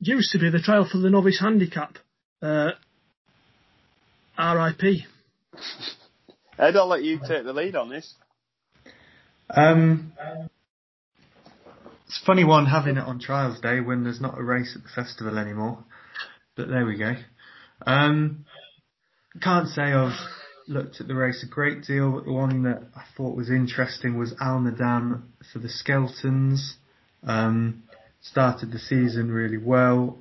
[0.00, 1.96] used to be the trial for the novice handicap.
[2.42, 2.72] Uh,
[4.36, 5.06] R.I.P.
[6.58, 8.14] Ed, I'll let you take the lead on this.
[9.50, 10.12] Um,
[12.06, 14.82] it's a funny one having it on trials day when there's not a race at
[14.82, 15.84] the festival anymore.
[16.56, 17.14] But there we go.
[17.86, 18.44] Um,
[19.42, 20.12] can't say I've
[20.66, 24.18] looked at the race a great deal, but the one that I thought was interesting
[24.18, 25.22] was Almadan
[25.52, 26.74] for the Skeltons.
[27.22, 27.84] Um,
[28.20, 30.18] started the season really well.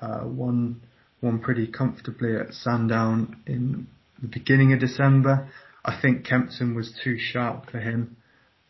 [0.00, 0.80] Uh, won
[1.20, 3.86] won pretty comfortably at Sandown in
[4.22, 5.48] the beginning of December.
[5.84, 8.16] I think Kempton was too sharp for him.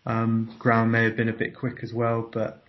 [0.06, 2.64] Um, ground may have been a bit quick as well, but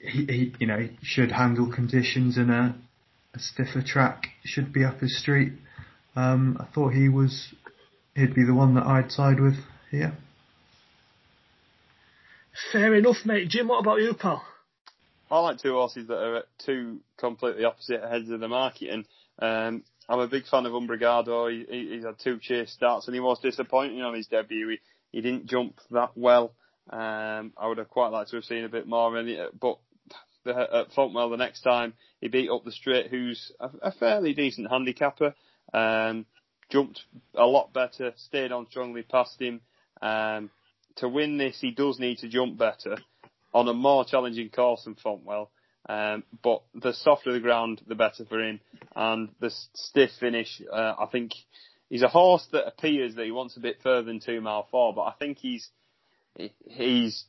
[0.00, 2.76] he, he you know, should handle conditions in a,
[3.34, 4.28] a stiffer track.
[4.44, 5.52] Should be up his street.
[6.16, 7.54] Um, I thought he was,
[8.14, 9.56] he'd be the one that I'd side with
[9.90, 10.16] here.
[12.72, 13.48] Fair enough, mate.
[13.48, 14.42] Jim, what about you, pal?
[15.30, 19.04] I like two horses that are at two completely opposite heads of the market, and
[19.40, 21.48] um, I'm a big fan of Umbrigado.
[21.48, 24.68] He, he's had two chase starts, and he was disappointing on his debut.
[24.68, 24.78] He,
[25.12, 26.52] he didn't jump that well.
[26.88, 29.78] Um, I would have quite liked to have seen a bit more, in it, but
[30.44, 34.32] the, at Fontwell the next time he beat up the straight, who's a, a fairly
[34.32, 35.34] decent handicapper.
[35.72, 36.26] Um,
[36.70, 37.02] jumped
[37.34, 39.60] a lot better, stayed on strongly past him.
[40.02, 40.50] Um,
[40.96, 42.96] to win this, he does need to jump better
[43.54, 45.48] on a more challenging course than Fontwell.
[45.88, 48.60] Um, but the softer the ground, the better for him.
[48.94, 51.32] And the stiff finish, uh, I think
[51.88, 54.94] he's a horse that appears that he wants a bit further than two mile four,
[54.94, 55.68] but I think he's
[56.36, 57.24] he's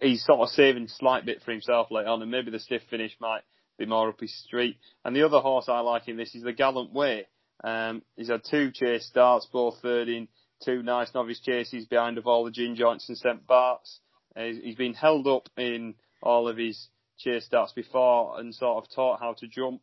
[0.00, 2.82] he's sort of saving a slight bit for himself later on, and maybe the stiff
[2.90, 3.42] finish might
[3.78, 4.76] be more up his street.
[5.04, 7.26] And the other horse I like in this is the Gallant Way.
[7.62, 10.28] Um, he's had two chase starts, both third in
[10.64, 14.00] two nice novice chases behind of all the gin joints and St Bart's.
[14.36, 18.90] Uh, he's been held up in all of his chase starts before and sort of
[18.94, 19.82] taught how to jump,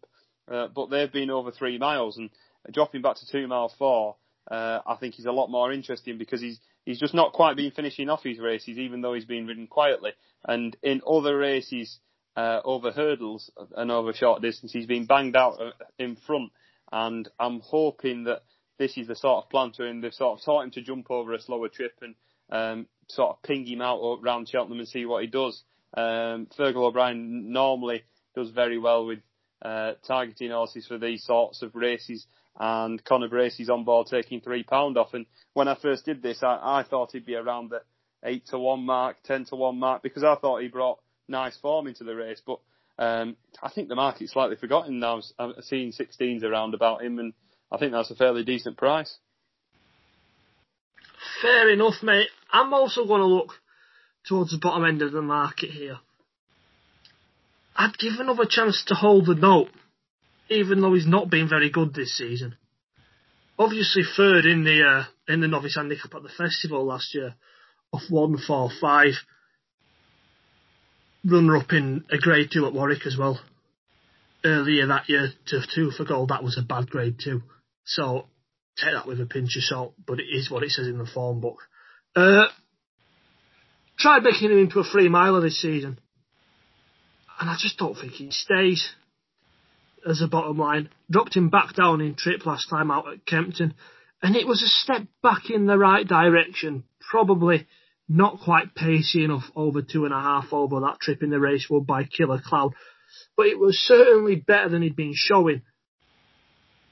[0.51, 2.29] uh, but they've been over three miles and
[2.71, 4.15] dropping back to two mile four.
[4.49, 7.71] Uh, I think he's a lot more interesting because he's he's just not quite been
[7.71, 10.11] finishing off his races, even though he's been ridden quietly.
[10.45, 11.99] And in other races,
[12.37, 16.51] uh, over hurdles and over short distance, he's been banged out uh, in front.
[16.91, 18.43] And I'm hoping that
[18.77, 20.01] this is the sort of plan to him.
[20.01, 22.15] They've sort of taught him to jump over a slower trip and
[22.49, 25.63] um, sort of ping him out around Cheltenham and see what he does.
[25.95, 28.03] Um, Fergal O'Brien normally
[28.35, 29.19] does very well with
[29.61, 32.27] uh, targeting horses for these sorts of races
[32.59, 35.13] and Connor Brace's on board taking three pound off.
[35.13, 37.81] And when I first did this, I, I thought he'd be around the
[38.23, 41.87] eight to one mark, ten to one mark, because I thought he brought nice form
[41.87, 42.41] into the race.
[42.45, 42.59] But
[42.97, 45.21] um, I think the market's slightly forgotten now.
[45.39, 47.33] I've seen 16s around about him, and
[47.71, 49.17] I think that's a fairly decent price.
[51.41, 52.29] Fair enough, mate.
[52.51, 53.53] I'm also going to look
[54.27, 55.99] towards the bottom end of the market here.
[57.75, 59.69] I'd give another chance to hold the note
[60.49, 62.55] even though he's not been very good this season.
[63.59, 67.35] Obviously, third in the uh, in the novice handicap at the festival last year,
[67.91, 69.13] off one four five.
[71.25, 73.39] Runner up in a grade two at Warwick as well.
[74.45, 77.41] Earlier that year to two for gold, that was a bad grade two.
[77.85, 78.27] So
[78.77, 81.05] take that with a pinch of salt, but it is what it says in the
[81.05, 81.59] form book.
[82.15, 82.45] Uh,
[83.97, 85.99] tried making him into a free miler this season,
[87.39, 88.89] and I just don't think he stays
[90.07, 90.89] as a bottom line.
[91.09, 93.73] Dropped him back down in trip last time out at Kempton,
[94.21, 96.83] and it was a step back in the right direction.
[97.09, 97.67] Probably
[98.09, 101.67] not quite pacey enough over two and a half over that trip in the race
[101.69, 102.73] Racewood by Killer Clown,
[103.35, 105.61] but it was certainly better than he'd been showing.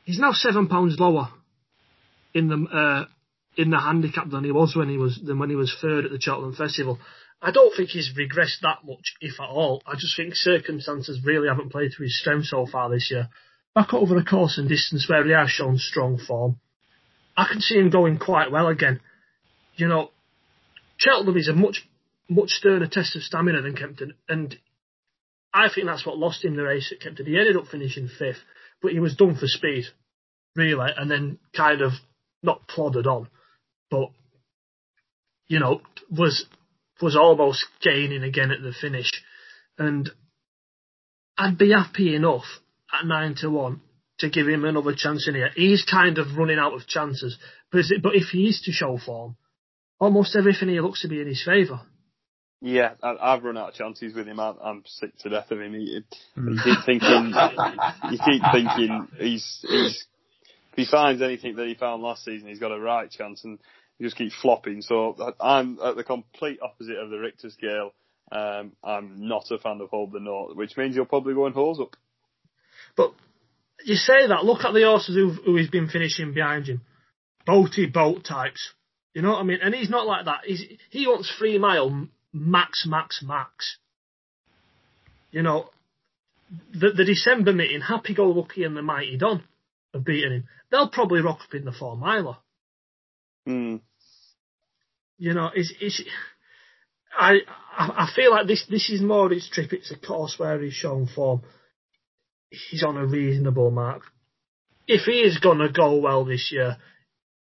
[0.03, 1.29] He's now seven pounds lower
[2.33, 3.05] in the uh,
[3.57, 6.11] in the handicap than he was when he was than when he was third at
[6.11, 6.99] the Cheltenham Festival.
[7.41, 9.83] I don't think he's regressed that much, if at all.
[9.85, 13.29] I just think circumstances really haven't played to his strength so far this year.
[13.73, 16.59] Back over the course and distance where he has shown strong form,
[17.35, 19.01] I can see him going quite well again.
[19.75, 20.11] You know,
[20.97, 21.87] Cheltenham is a much,
[22.29, 24.57] much sterner test of stamina than Kempton, and
[25.53, 27.25] I think that's what lost him the race at Kempton.
[27.25, 28.41] He ended up finishing fifth,
[28.81, 29.85] but he was done for speed,
[30.55, 31.93] really, and then kind of
[32.43, 33.29] not plodded on,
[33.89, 34.09] but
[35.47, 36.45] you know, was
[37.01, 39.11] was almost gaining again at the finish.
[39.77, 40.09] And
[41.37, 42.45] I'd be happy enough
[42.93, 43.81] at 9 to 1
[44.19, 45.49] to give him another chance in here.
[45.55, 47.37] He's kind of running out of chances.
[47.71, 49.35] But, but if he is to show form,
[49.99, 51.81] almost everything here looks to be in his favour.
[52.61, 54.39] Yeah, I, have run out of chances with him.
[54.39, 55.73] I'm, I'm sick to death of him.
[55.73, 56.01] He,
[56.35, 57.33] you keep thinking,
[58.11, 60.07] you keep thinking he's, he's,
[60.71, 63.43] if he finds anything that he found last season, he's got a right chance.
[63.43, 63.59] And
[63.97, 64.81] he just keeps flopping.
[64.81, 67.91] So I'm at the complete opposite of the Richter scale.
[68.31, 71.53] Um, I'm not a fan of Hold the Note, which means you'll probably go and
[71.53, 71.95] hose up.
[72.97, 73.13] But
[73.83, 76.81] you say that, look at the horses who who he's been finishing behind him.
[77.47, 78.73] Boaty boat types.
[79.15, 79.59] You know what I mean?
[79.63, 80.41] And he's not like that.
[80.43, 83.77] He's, he wants three mile max, max, max.
[85.31, 85.69] You know,
[86.73, 89.41] the, the December meeting, Happy Go Lucky and the Mighty Don
[89.93, 90.43] have beaten him.
[90.69, 92.35] They'll probably rock up in the four miler.
[93.47, 93.79] Mm.
[95.17, 96.03] You know, it's, it's,
[97.17, 97.37] I,
[97.77, 99.71] I feel like this, this is more his trip.
[99.71, 101.41] It's a course where he's shown form.
[102.49, 104.01] He's on a reasonable mark.
[104.87, 106.75] If he is going to go well this year,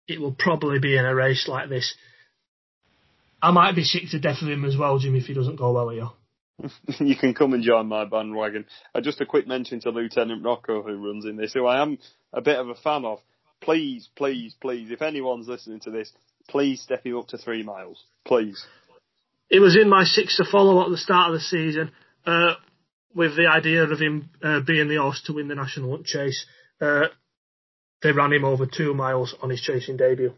[0.09, 1.95] it will probably be in a race like this.
[3.41, 5.73] I might be sick to death of him as well, Jim, if he doesn't go
[5.73, 6.09] well here.
[7.07, 8.65] you can come and join my bandwagon.
[8.95, 11.99] Uh, just a quick mention to Lieutenant Rocco, who runs in this, who I am
[12.33, 13.21] a bit of a fan of
[13.61, 16.13] please, please, please, if anyone's listening to this,
[16.49, 18.03] please step him up to three miles.
[18.25, 18.65] Please.
[19.49, 21.93] he was in my six to follow up at the start of the season,
[22.27, 22.55] uh,
[23.15, 26.47] with the idea of him uh, being the horse to win the national hunt chase.
[28.03, 30.34] They ran him over two miles on his chasing debut.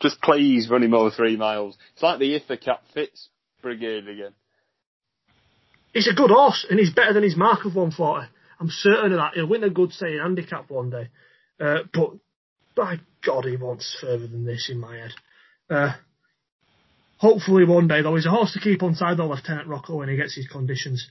[0.00, 1.76] Just please run him over three miles.
[1.94, 3.28] It's like the Ithaca Fitz
[3.62, 4.32] brigade again.
[5.92, 8.28] He's a good horse, and he's better than his mark of 140.
[8.60, 9.34] I'm certain of that.
[9.34, 11.08] He'll win a good saying handicap one day.
[11.60, 12.10] Uh, but
[12.76, 15.10] by God, he wants further than this in my head.
[15.68, 15.92] Uh,
[17.16, 20.08] hopefully one day, though, he's a horse to keep on side though, Lieutenant Rocco, when
[20.08, 21.10] he gets his conditions.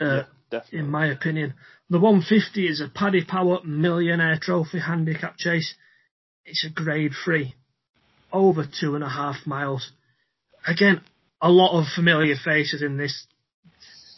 [0.00, 1.54] Uh, yeah, in my opinion.
[1.92, 5.74] The 150 is a Paddy Power Millionaire Trophy handicap chase.
[6.46, 7.54] It's a grade three,
[8.32, 9.92] over two and a half miles.
[10.66, 11.02] Again,
[11.42, 13.26] a lot of familiar faces in this.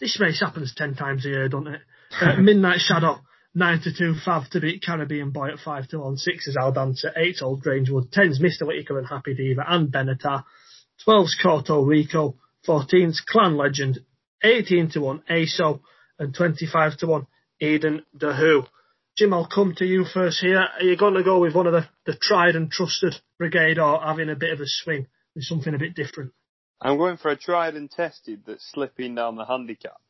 [0.00, 1.80] This race happens ten times a year, doesn't it?
[2.20, 3.18] Uh, Midnight Shadow,
[3.56, 6.70] 9 to 2 Fav to beat Caribbean Boy at 5 to 1, 6 is Al
[6.70, 8.68] Dancer, 8 Old Grangewood, 10's Mr.
[8.68, 10.44] Whitaker and Happy Diva and Benatar,
[11.04, 12.36] 12's Corto Rico,
[12.68, 13.98] 14's Clan Legend,
[14.44, 15.80] 18 to 1 ASO,
[16.20, 17.26] and 25 to 1
[17.64, 18.66] Eden Du Houx.
[19.16, 20.58] Jim, I'll come to you first here.
[20.58, 24.00] Are you going to go with one of the, the tried and trusted brigade or
[24.00, 26.32] having a bit of a swing with something a bit different?
[26.80, 30.00] I'm going for a tried and tested that's slipping down the handicap.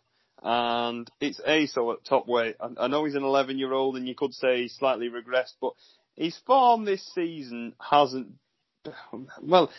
[0.43, 2.57] And it's ASO at top weight.
[2.61, 5.55] I, I know he's an 11 year old and you could say he's slightly regressed,
[5.61, 5.73] but
[6.17, 8.29] his form this season hasn't,
[9.43, 9.71] well,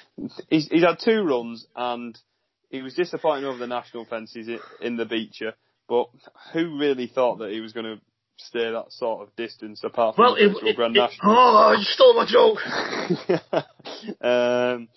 [0.50, 2.18] he's, he's had two runs and
[2.70, 4.50] he was disappointing over the national fences
[4.82, 5.54] in the Becher,
[5.88, 6.08] but
[6.54, 8.02] who really thought that he was going to
[8.38, 11.36] stay that sort of distance apart from well, it, it, Grand it, National?
[11.38, 12.60] Oh, you stole my joke!
[14.22, 14.88] um,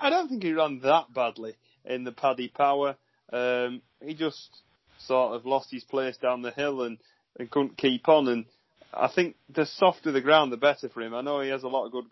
[0.00, 1.54] I don't think he ran that badly
[1.84, 2.96] in the Paddy Power.
[3.32, 4.62] Um, he just
[4.98, 6.98] sort of lost his place down the hill and,
[7.38, 8.28] and couldn't keep on.
[8.28, 8.46] And
[8.92, 11.14] I think the softer the ground, the better for him.
[11.14, 12.06] I know he has a lot of good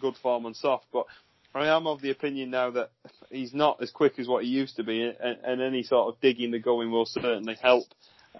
[0.00, 1.06] good form on soft, but
[1.54, 2.90] I am of the opinion now that
[3.30, 6.20] he's not as quick as what he used to be, and, and any sort of
[6.20, 7.86] digging the going will certainly help.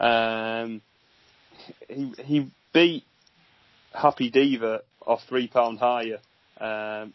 [0.01, 0.83] Um,
[1.89, 3.05] he he beat
[3.93, 6.19] Happy Diva off three pound higher
[6.61, 7.13] um,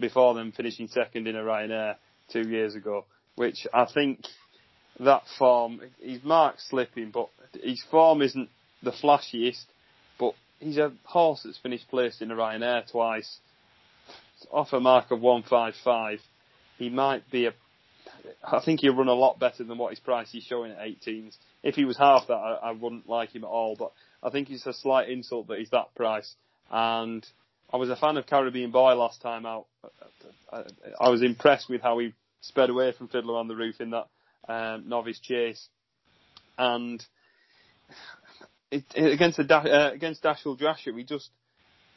[0.00, 1.96] before them finishing second in a Ryanair
[2.32, 3.04] two years ago,
[3.36, 4.20] which I think
[5.00, 7.28] that form, his mark's slipping, but
[7.62, 8.48] his form isn't
[8.82, 9.64] the flashiest,
[10.18, 13.38] but he's a horse that's finished placed in a Ryanair twice,
[14.50, 16.20] off a mark of 155.
[16.78, 17.54] He might be a,
[18.44, 21.36] I think he'll run a lot better than what his price is showing at 18s.
[21.62, 24.50] If he was half that, I, I wouldn't like him at all, but I think
[24.50, 26.34] it's a slight insult that he's that price.
[26.70, 27.26] And
[27.72, 29.66] I was a fan of Caribbean Boy last time out.
[31.00, 34.08] I was impressed with how he sped away from Fiddler on the Roof in that
[34.48, 35.68] um, novice chase,
[36.58, 37.04] and
[38.70, 41.30] it, it, against the uh, against Dashel Drasher, he just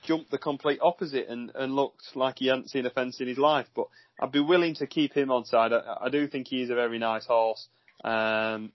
[0.05, 3.37] jumped the complete opposite and, and looked like he hadn't seen a fence in his
[3.37, 3.67] life.
[3.75, 3.87] But
[4.19, 5.73] I'd be willing to keep him on side.
[5.73, 7.67] I, I do think he is a very nice horse.
[8.03, 8.71] Um,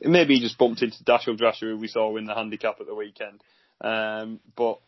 [0.00, 2.94] maybe he just bumped into Dashel Drasher, who we saw win the handicap at the
[2.94, 3.42] weekend.
[3.80, 4.78] Um, but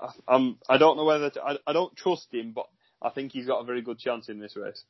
[0.00, 2.66] I, I'm, I don't know whether to, I, I don't trust him, but
[3.02, 4.82] I think he's got a very good chance in this race.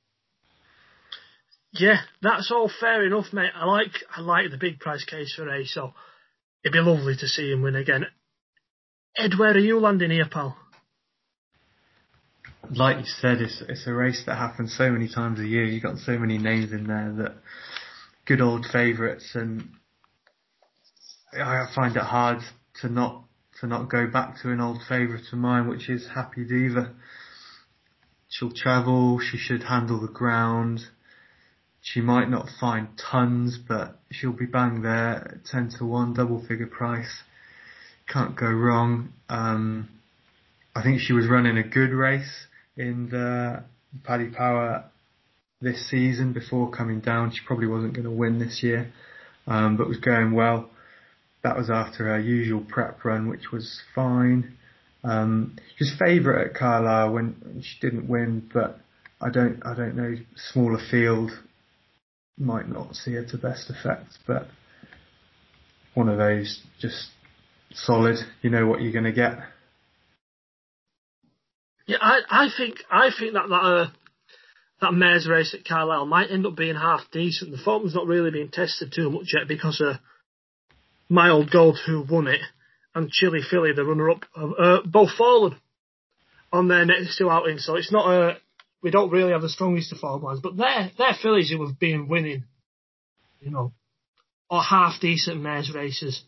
[1.73, 3.51] Yeah, that's all fair enough, mate.
[3.53, 5.93] I like I like the big price case for Ace, so
[6.65, 8.07] it'd be lovely to see him win again.
[9.17, 10.57] Ed, where are you landing here, pal?
[12.71, 15.65] Like you said, it's it's a race that happens so many times a year.
[15.65, 17.37] You've got so many names in there that
[18.25, 19.69] good old favourites, and
[21.33, 22.39] I find it hard
[22.81, 23.25] to not
[23.61, 26.95] to not go back to an old favourite of mine, which is Happy Diva.
[28.29, 29.21] She'll travel.
[29.21, 30.81] She should handle the ground
[31.85, 36.67] she might not find tons, but she'll be bang there, 10 to 1, double figure
[36.67, 37.23] price.
[38.09, 39.13] Can't go wrong.
[39.29, 39.89] Um,
[40.75, 42.47] I think she was running a good race
[42.77, 43.65] in the
[44.03, 44.85] Paddy Power
[45.61, 47.31] this season before coming down.
[47.31, 48.93] She probably wasn't going to win this year,
[49.47, 50.71] um, but was going well.
[51.43, 54.57] That was after her usual prep run, which was fine.
[55.03, 58.81] Um, she was favourite at Carlisle when she didn't win, but
[59.21, 60.15] I don't, I don't know,
[60.53, 61.31] smaller field,
[62.39, 64.49] might not see it to best effect, but
[65.95, 67.09] one of those just
[67.75, 68.17] solid.
[68.43, 69.39] You know what you're going to get.
[71.87, 73.91] Yeah, I, I think I think that that uh,
[74.81, 77.51] that mares race at Carlisle might end up being half decent.
[77.51, 79.99] The form's not really being tested too much yet because uh,
[81.09, 82.41] my old gold who won it
[82.95, 85.57] and Chilli Filli, the runner-up, uh, both fallen
[86.53, 87.67] on their next two outings.
[87.67, 88.37] So it's not a
[88.85, 91.79] we don't really have the strongest of form lines, but they're, they're fillies who have
[91.79, 92.45] been winning,
[93.41, 93.73] you know,
[94.51, 96.23] or half decent mares races,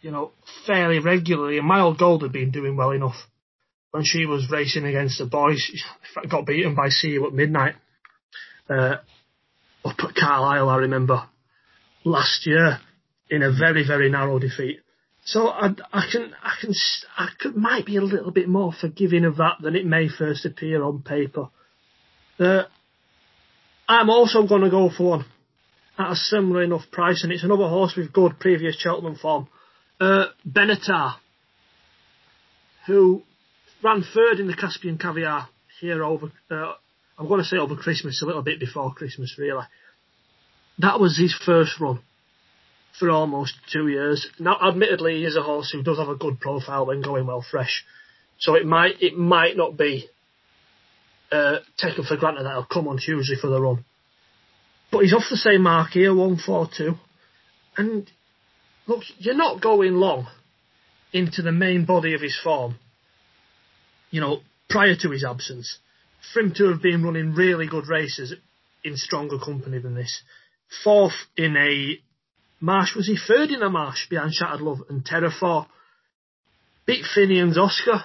[0.00, 0.32] you know,
[0.66, 1.58] fairly regularly.
[1.58, 3.16] And my old gold had been doing well enough.
[3.90, 7.74] when she was racing against the boys, She got beaten by See at midnight.
[8.68, 8.96] Uh,
[9.84, 11.24] up at Carlisle, I remember
[12.04, 12.78] last year
[13.30, 14.80] in a very very narrow defeat.
[15.24, 16.74] So I, I can I can
[17.16, 20.44] I could, might be a little bit more forgiving of that than it may first
[20.44, 21.48] appear on paper.
[22.38, 22.64] Uh,
[23.88, 25.24] I'm also going to go for one
[25.98, 29.48] at a similar enough price, and it's another horse with good previous Cheltenham form.
[30.00, 31.16] Uh, Benatar,
[32.86, 33.22] who
[33.82, 35.48] ran third in the Caspian Caviar
[35.80, 36.72] here over, uh,
[37.18, 39.64] I'm going to say over Christmas, a little bit before Christmas really.
[40.78, 42.00] That was his first run
[42.98, 44.28] for almost two years.
[44.38, 47.44] Now, admittedly, he is a horse who does have a good profile when going well
[47.48, 47.84] fresh,
[48.38, 50.08] so it might it might not be
[51.32, 53.84] uh, taken for granted that he'll come on Tuesday for the run.
[54.90, 56.94] But he's off the same mark here, 142.
[57.76, 58.10] And
[58.88, 60.26] look, you're not going long
[61.12, 62.76] into the main body of his form,
[64.10, 65.78] you know, prior to his absence.
[66.32, 68.34] For him to have been running really good races
[68.82, 70.22] in stronger company than this.
[70.82, 72.00] Fourth in a
[72.60, 75.68] marsh, was he third in a marsh behind Shattered Love and Terrefort?
[76.86, 78.04] Beat Finian's Oscar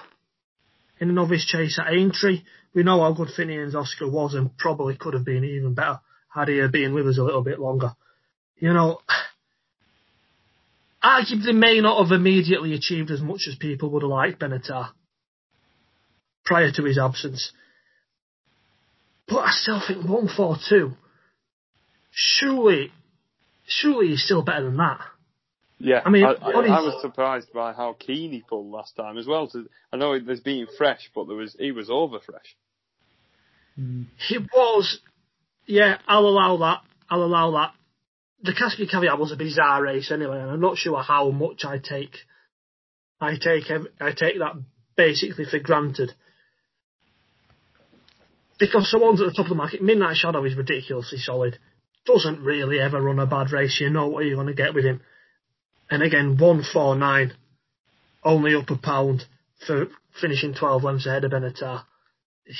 [1.00, 2.42] in a novice chase at Aintree.
[2.74, 6.00] We know how good Finian's Oscar was and probably could have been even better
[6.32, 7.94] had he been with us a little bit longer.
[8.58, 9.00] You know,
[11.04, 14.90] arguably may not have immediately achieved as much as people would have liked Benatar
[16.44, 17.52] prior to his absence.
[19.26, 20.92] But I still think 142,
[22.10, 22.92] surely,
[23.66, 25.00] surely he's still better than that.
[25.78, 29.18] Yeah, I mean, I, I, I, was surprised by how keen he pulled last time
[29.18, 29.48] as well.
[29.50, 32.56] So I know there's being fresh, but there was he was over fresh.
[33.74, 34.02] Hmm.
[34.28, 35.00] He was,
[35.66, 36.82] yeah, I'll allow that.
[37.10, 37.72] I'll allow that.
[38.44, 41.78] The Caspian Caviar was a bizarre race anyway, and I'm not sure how much I
[41.78, 42.14] take.
[43.20, 43.70] I take
[44.00, 44.54] I take that
[44.96, 46.12] basically for granted.
[48.58, 51.58] Because someone's at the top of the market, Midnight Shadow is ridiculously solid.
[52.06, 53.80] Doesn't really ever run a bad race.
[53.80, 55.00] You know what you're going to get with him.
[55.90, 57.32] And again, one four nine,
[58.22, 59.24] only up a pound
[59.66, 59.88] for
[60.20, 61.84] finishing 12 lengths ahead of Benatar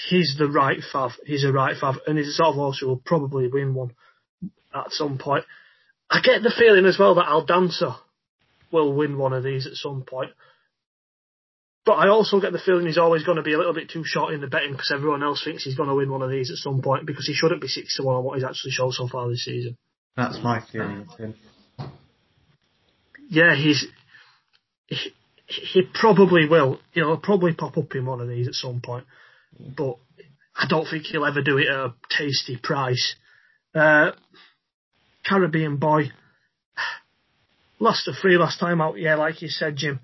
[0.09, 1.13] he's the right fav.
[1.25, 3.93] He's a right fav, and he's a sort of horse who will probably win one
[4.75, 5.45] at some point.
[6.11, 7.95] I get the feeling as well that Al Dancer
[8.71, 10.31] will win one of these at some point.
[11.87, 14.05] But I also get the feeling he's always going to be a little bit too
[14.05, 16.51] short in the betting because everyone else thinks he's going to win one of these
[16.51, 18.93] at some point because he shouldn't be six to one on what he's actually shown
[18.93, 19.77] so far this season.
[20.17, 21.35] That's my feeling too.
[23.29, 23.87] Yeah, he's
[24.87, 25.13] he,
[25.47, 26.79] he probably will.
[26.93, 29.05] He'll probably pop up in one of these at some point
[29.59, 29.97] but
[30.57, 33.17] I don't think he'll ever do it at a tasty price.
[33.75, 34.13] Uh,
[35.27, 36.11] Caribbean boy
[37.79, 38.99] lost a free last time out.
[38.99, 40.01] Yeah, like you said, Jim.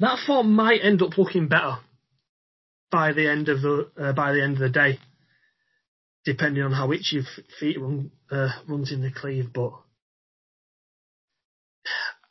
[0.00, 1.76] That form might end up looking better
[2.90, 4.98] by the end of the uh, by the end of the day,
[6.24, 7.22] depending on how itchy
[7.58, 9.52] feet run, uh, runs in the Cleeve.
[9.52, 9.72] But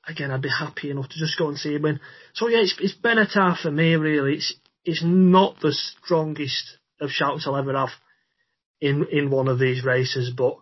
[0.07, 1.99] again, I'd be happy enough to just go and see him win.
[2.33, 3.95] So yeah, it's, it's Benatar for me.
[3.95, 4.53] Really, it's
[4.85, 7.89] is not the strongest of shouts I'll ever have
[8.79, 10.57] in in one of these races, but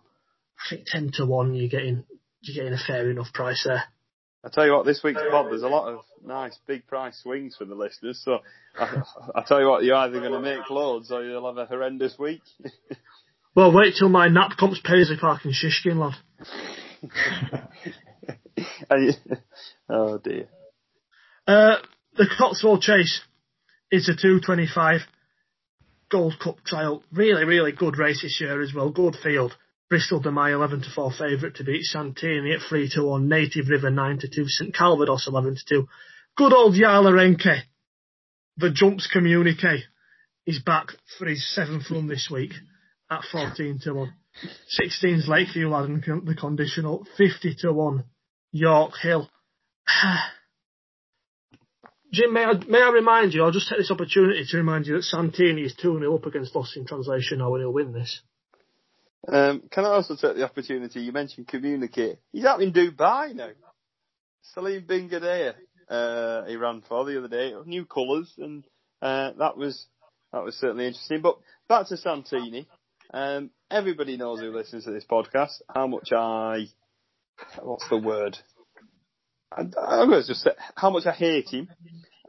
[0.64, 2.04] I think ten to one you're getting
[2.40, 3.84] you're getting a fair enough price there.
[4.44, 7.56] I tell you what, this week's pod there's a lot of nice big price swings
[7.56, 8.20] for the listeners.
[8.22, 8.40] So
[8.78, 9.02] I,
[9.34, 12.18] I tell you what, you're either going to make loads or you'll have a horrendous
[12.18, 12.42] week.
[13.54, 16.14] well, wait till my nap comes Paisley Park and Shishkin, lad.
[19.88, 20.48] oh dear.
[21.46, 21.76] Uh,
[22.16, 23.20] the Cotswold Chase.
[23.90, 25.00] is a 225
[26.10, 27.02] Gold Cup trial.
[27.12, 28.90] Really, really good race this year as well.
[28.90, 29.56] Good field.
[29.94, 33.28] Bristol De Mai 11 to 4 favourite to beat Santini at 3 to 1.
[33.28, 34.48] Native River 9 to 2.
[34.48, 35.88] St Calvados 11 to 2.
[36.36, 37.62] Good old Yala Enki.
[38.56, 39.84] The jumps communique
[40.46, 42.50] is back for his seventh run this week
[43.08, 44.12] at 14 to 1.
[44.82, 47.06] 16's Lakeview lad in the conditional.
[47.16, 48.02] 50 to 1.
[48.50, 49.30] York Hill.
[52.12, 54.96] Jim, may I, may I remind you, I'll just take this opportunity to remind you
[54.96, 58.22] that Santini is 2 0 up against Lost in Translation now and he'll win this.
[59.26, 62.18] Um, can I also take the opportunity, you mentioned communicate.
[62.32, 63.50] He's out in Dubai now.
[64.42, 65.54] Salem bin Ghadayer,
[65.88, 68.64] uh, he ran for the other day, new colours, and
[69.00, 69.86] uh, that was
[70.32, 71.22] that was certainly interesting.
[71.22, 72.68] But back to Santini.
[73.12, 76.66] Um, everybody knows who listens to this podcast how much I,
[77.62, 78.36] what's the word?
[79.52, 81.68] I, I'm going to just say how much I hate him.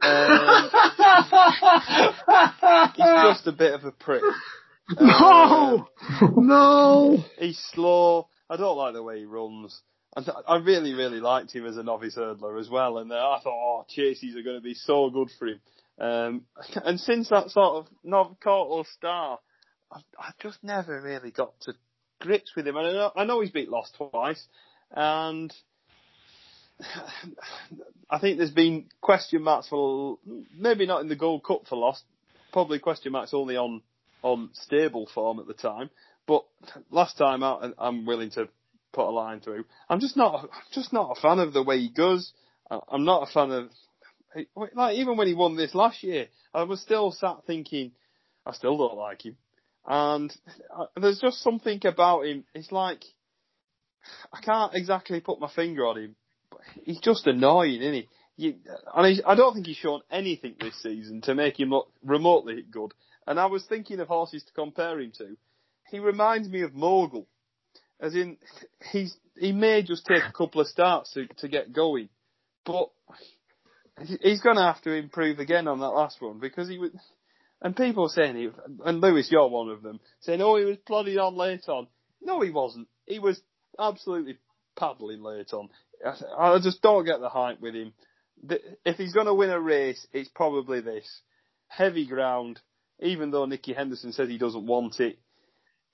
[0.00, 0.70] Um,
[2.94, 4.22] he's just a bit of a prick.
[4.90, 5.88] No!
[6.20, 7.24] Um, no!
[7.38, 8.28] He's slow.
[8.48, 9.80] I don't like the way he runs.
[10.14, 12.98] And I really, really liked him as a novice hurdler as well.
[12.98, 15.60] And uh, I thought, oh, chases are going to be so good for him.
[15.98, 16.44] Um,
[16.84, 19.38] and since that sort of Novcourt star,
[19.90, 21.74] I've, I've, just never really got to
[22.20, 22.76] grips with him.
[22.76, 24.46] And I know, I know he's beat Lost twice,
[24.90, 25.52] and
[28.10, 30.18] I think there's been question marks for
[30.56, 32.04] maybe not in the Gold Cup for Lost,
[32.52, 33.82] probably question marks only on
[34.26, 35.88] on stable form at the time.
[36.26, 36.44] But
[36.90, 38.48] last time out, I'm willing to
[38.92, 39.64] put a line through.
[39.88, 42.32] I'm just not, I'm just not a fan of the way he goes.
[42.68, 43.70] I'm not a fan of,
[44.74, 47.92] like even when he won this last year, I was still sat thinking,
[48.44, 49.36] I still don't like him.
[49.86, 50.34] And
[51.00, 52.44] there's just something about him.
[52.52, 53.04] It's like
[54.32, 56.16] I can't exactly put my finger on him,
[56.50, 58.08] but he's just annoying, isn't he?
[58.38, 58.54] You,
[58.94, 62.92] and I don't think he's shown anything this season to make him look remotely good.
[63.26, 65.36] And I was thinking of horses to compare him to.
[65.90, 67.26] He reminds me of Mogul,
[68.00, 68.36] as in
[68.92, 72.08] he's he may just take a couple of starts to to get going,
[72.64, 72.90] but
[74.20, 76.90] he's going to have to improve again on that last one because he was.
[77.62, 78.50] And people saying he,
[78.84, 81.86] and Lewis, you're one of them, saying, oh, he was plodding on late on.
[82.20, 82.86] No, he wasn't.
[83.06, 83.40] He was
[83.78, 84.36] absolutely
[84.78, 85.70] paddling late on.
[86.38, 87.94] I just don't get the hype with him.
[88.84, 91.22] If he's going to win a race, it's probably this.
[91.68, 92.60] Heavy ground,
[93.00, 95.18] even though Nicky Henderson says he doesn't want it.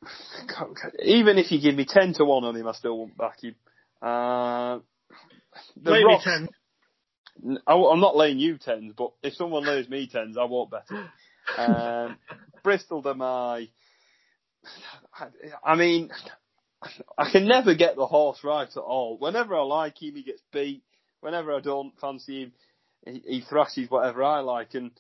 [1.04, 3.54] Even if you give me 10 to 1 on him, I still won't back him.
[4.00, 4.78] Uh,
[5.76, 6.48] the Rocks, 10.
[7.66, 10.86] I, am not laying you 10s, but if someone lays me 10s, I won't bet
[10.90, 11.58] it.
[11.58, 12.16] Um,
[12.64, 13.68] Bristol De Mai.
[15.64, 16.10] I mean,
[17.18, 19.18] I can never get the horse right at all.
[19.18, 20.82] Whenever I like him, he gets beat.
[21.20, 22.52] Whenever I don't fancy him,
[23.06, 24.74] he, he thrashes whatever I like.
[24.74, 24.90] And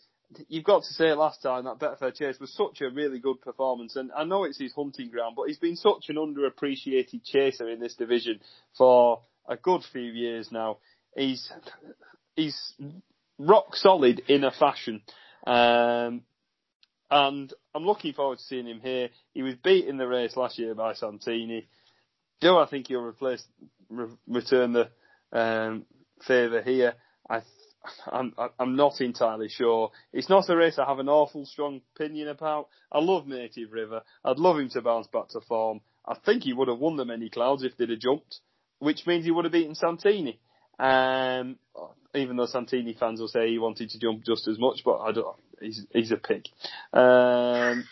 [0.48, 3.96] you've got to say last time that Betfair Chase was such a really good performance.
[3.96, 7.80] And I know it's his hunting ground, but he's been such an underappreciated chaser in
[7.80, 8.40] this division
[8.76, 10.78] for a good few years now.
[11.16, 11.50] He's
[12.36, 12.74] he's
[13.38, 15.02] rock solid in a fashion.
[15.46, 16.22] Um,
[17.10, 19.10] and I'm looking forward to seeing him here.
[19.34, 21.68] He was beat in the race last year by Santini.
[22.40, 23.44] Do I think he'll replace,
[23.90, 24.88] re- return the
[25.32, 25.84] um,
[26.26, 26.94] favour here?
[27.28, 27.42] I,
[28.06, 29.90] I'm, I'm not entirely sure.
[30.12, 32.68] It's not a race I have an awful strong opinion about.
[32.90, 34.02] I love Native River.
[34.24, 35.80] I'd love him to bounce back to form.
[36.06, 38.40] I think he would have won the many clouds if they'd have jumped,
[38.78, 40.38] which means he would have beaten Santini.
[40.78, 41.58] Um,
[42.14, 45.12] even though Santini fans will say he wanted to jump just as much, but I
[45.12, 45.36] don't.
[45.60, 46.46] He's he's a pig.
[46.92, 47.84] Um,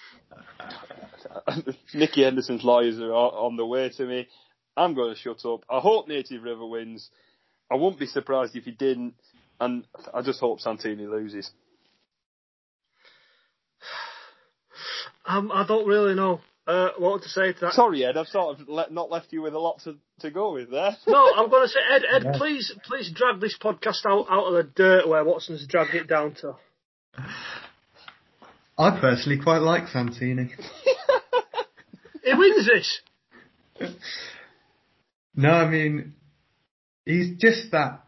[1.95, 4.29] Nicky Henderson's lawyers are on the way to me.
[4.77, 5.65] I'm going to shut up.
[5.71, 7.11] I hope Native River wins.
[7.71, 9.15] I wouldn't be surprised if he didn't,
[9.61, 11.51] and I just hope Santini loses.
[15.25, 17.75] Um, I don't really know uh, what to say to that.
[17.75, 20.55] Sorry, Ed, I've sort of le- not left you with a lot to, to go
[20.55, 20.97] with there.
[21.07, 22.33] no, I'm going to say, Ed, Ed, yeah.
[22.37, 26.35] please, please drag this podcast out, out of the dirt where Watson's dragged it down
[26.41, 26.57] to.
[28.79, 30.51] I personally quite like Santini.
[32.25, 33.01] he wins this.
[35.35, 36.15] No, I mean,
[37.05, 38.05] he's just that,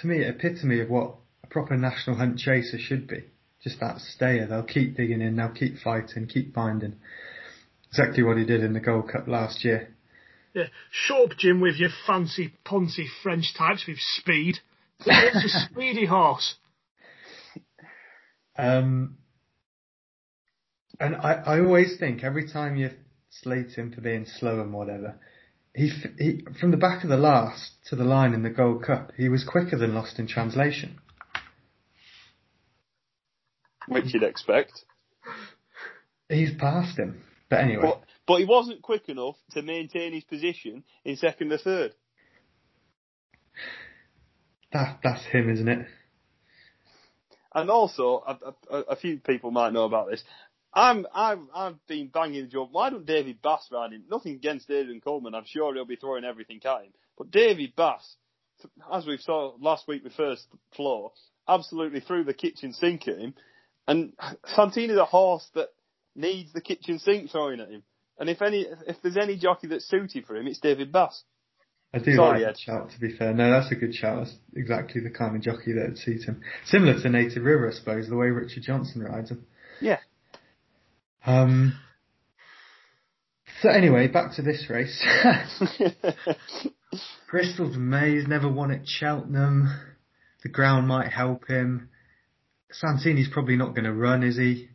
[0.00, 3.24] to me, epitome of what a proper national hunt chaser should be.
[3.62, 4.46] Just that stayer.
[4.46, 6.96] They'll keep digging in, they'll keep fighting, keep binding.
[7.88, 9.94] Exactly what he did in the Gold Cup last year.
[10.54, 14.58] Yeah, shut up, Jim, with your fancy poncy French types with speed.
[15.06, 16.56] It's a speedy horse.
[18.58, 19.16] Um,
[20.98, 22.90] and I, I always think every time you
[23.30, 25.18] slate him for being slow and whatever,
[25.80, 29.12] he, he from the back of the last to the line in the Gold Cup,
[29.16, 30.98] he was quicker than Lost in Translation.
[33.88, 34.84] Which you'd expect.
[36.28, 37.22] He's passed him.
[37.48, 37.82] But anyway.
[37.82, 41.94] But, but he wasn't quick enough to maintain his position in second or third.
[44.72, 45.86] That, that's him, isn't it?
[47.52, 48.38] And also, a,
[48.72, 50.22] a, a few people might know about this.
[50.72, 52.68] I'm, I've, I've been banging the drum.
[52.70, 54.04] Why don't David Bass ride him?
[54.10, 55.34] Nothing against Aidan Coleman.
[55.34, 56.92] I'm sure he'll be throwing everything at him.
[57.18, 58.16] But David Bass,
[58.92, 60.46] as we saw last week with First
[60.76, 61.12] Flow,
[61.48, 63.34] absolutely threw the kitchen sink at him.
[63.88, 64.12] And
[64.54, 65.70] Santini's a horse that
[66.14, 67.82] needs the kitchen sink thrown at him.
[68.18, 71.24] And if any, if there's any jockey that's suited for him, it's David Bass.
[71.92, 73.34] I do Sorry, like that shout, to be fair.
[73.34, 74.18] No, that's a good shout.
[74.18, 76.40] That's exactly the kind of jockey that would suit him.
[76.66, 79.44] Similar to Native River, I suppose, the way Richard Johnson rides him.
[79.80, 79.98] Yeah.
[81.26, 81.78] Um.
[83.62, 85.04] So anyway, back to this race.
[87.30, 89.68] Bristol De Mai's never won at Cheltenham.
[90.42, 91.90] The ground might help him.
[92.72, 94.68] Santini's probably not going to run, is he?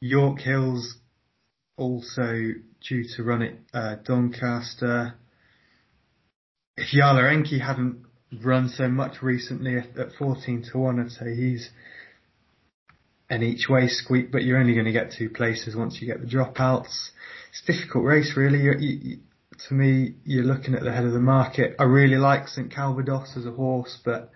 [0.00, 0.96] York Hills
[1.76, 2.52] also
[2.86, 5.14] due to run at uh, Doncaster.
[6.76, 8.04] If Yala Enki hadn't
[8.44, 11.70] run so much recently at, at 14 to 1, I'd say he's
[13.30, 16.20] an each way squeak, but you're only going to get two places once you get
[16.20, 17.10] the dropouts.
[17.50, 18.60] It's a difficult race, really.
[18.60, 19.18] You, you,
[19.68, 21.76] to me, you're looking at the head of the market.
[21.78, 24.30] I really like St Calvados as a horse, but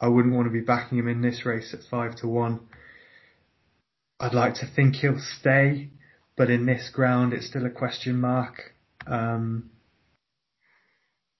[0.00, 2.60] I wouldn't want to be backing him in this race at five to one.
[4.18, 5.90] I'd like to think he'll stay,
[6.36, 8.72] but in this ground, it's still a question mark.
[9.06, 9.70] Um,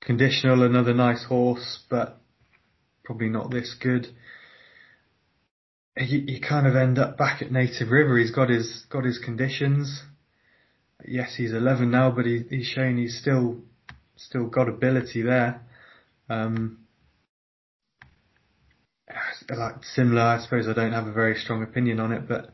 [0.01, 2.20] conditional, another nice horse, but
[3.05, 4.09] probably not this good.
[5.97, 8.18] You, you kind of end up back at Native River.
[8.18, 10.03] He's got his got his conditions.
[11.05, 13.59] Yes, he's 11 now, but he, he's shown he's still
[14.16, 15.61] still got ability there.
[16.28, 16.86] Um,
[19.49, 22.53] like similar, I suppose I don't have a very strong opinion on it, but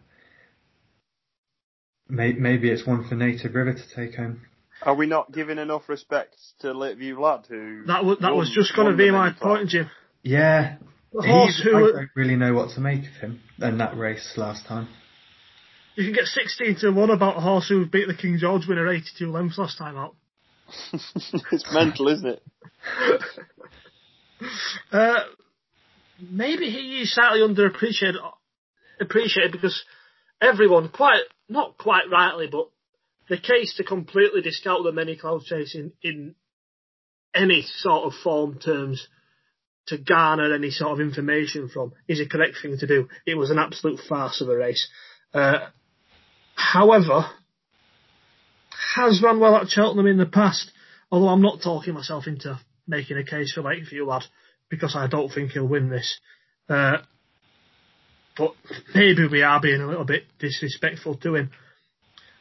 [2.09, 4.43] may, maybe it's one for Native River to take home.
[4.82, 7.84] Are we not giving enough respect to Lakeview Lad who?
[7.86, 9.88] That was that was just going to be my point, Jim.
[10.22, 10.76] Yeah,
[11.13, 14.33] the horse who I don't really know what to make of him in that race
[14.37, 14.89] last time.
[15.95, 18.89] You can get 16 to 1 about a horse who beat the King George winner
[18.89, 20.17] 82 lengths last time out.
[20.93, 22.43] it's mental, isn't it?
[24.93, 25.21] uh,
[26.19, 28.15] maybe he is slightly underappreciated
[29.01, 29.85] appreciated because
[30.41, 32.69] everyone, quite not quite rightly, but
[33.29, 36.35] the case to completely discount the many cloud chasing in
[37.35, 39.09] any sort of form terms
[39.93, 43.09] to garner any sort of information from is a correct thing to do.
[43.26, 44.88] It was an absolute farce of a race.
[45.34, 45.68] Uh,
[46.55, 47.26] however,
[48.97, 50.70] has run well at Cheltenham in the past,
[51.11, 54.24] although I'm not talking myself into making a case for Lakeview lad
[54.70, 56.18] because I don't think he'll win this.
[56.68, 56.99] Uh,
[58.36, 58.55] but
[58.95, 61.51] maybe we are being a little bit disrespectful to him.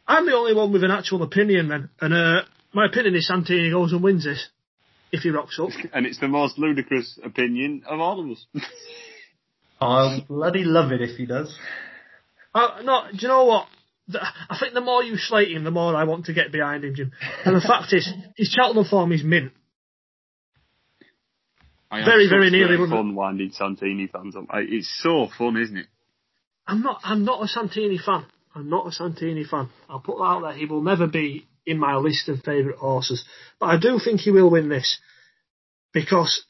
[0.07, 2.41] I'm the only one with an actual opinion then, and uh,
[2.73, 4.47] my opinion is Santini goes and wins this
[5.12, 5.70] if he rocks up.
[5.93, 8.45] And it's the most ludicrous opinion of all of us.
[9.82, 11.55] I'll bloody love it if he does.
[12.53, 13.68] Uh, no, do you know what?
[14.14, 16.95] I think the more you slate him, the more I want to get behind him,
[16.95, 17.12] Jim.
[17.45, 19.53] And the fact is, his Cheltenham form is mint.
[21.89, 24.45] I very, very nearly fun winding Santini fans up.
[24.53, 25.88] It's so fun, isn't it?
[26.66, 27.01] I'm not.
[27.03, 28.26] I'm not a Santini fan.
[28.55, 29.70] I'm not a Santini fan.
[29.89, 30.53] I'll put that out there.
[30.53, 33.24] He will never be in my list of favourite horses,
[33.59, 34.99] but I do think he will win this
[35.93, 36.45] because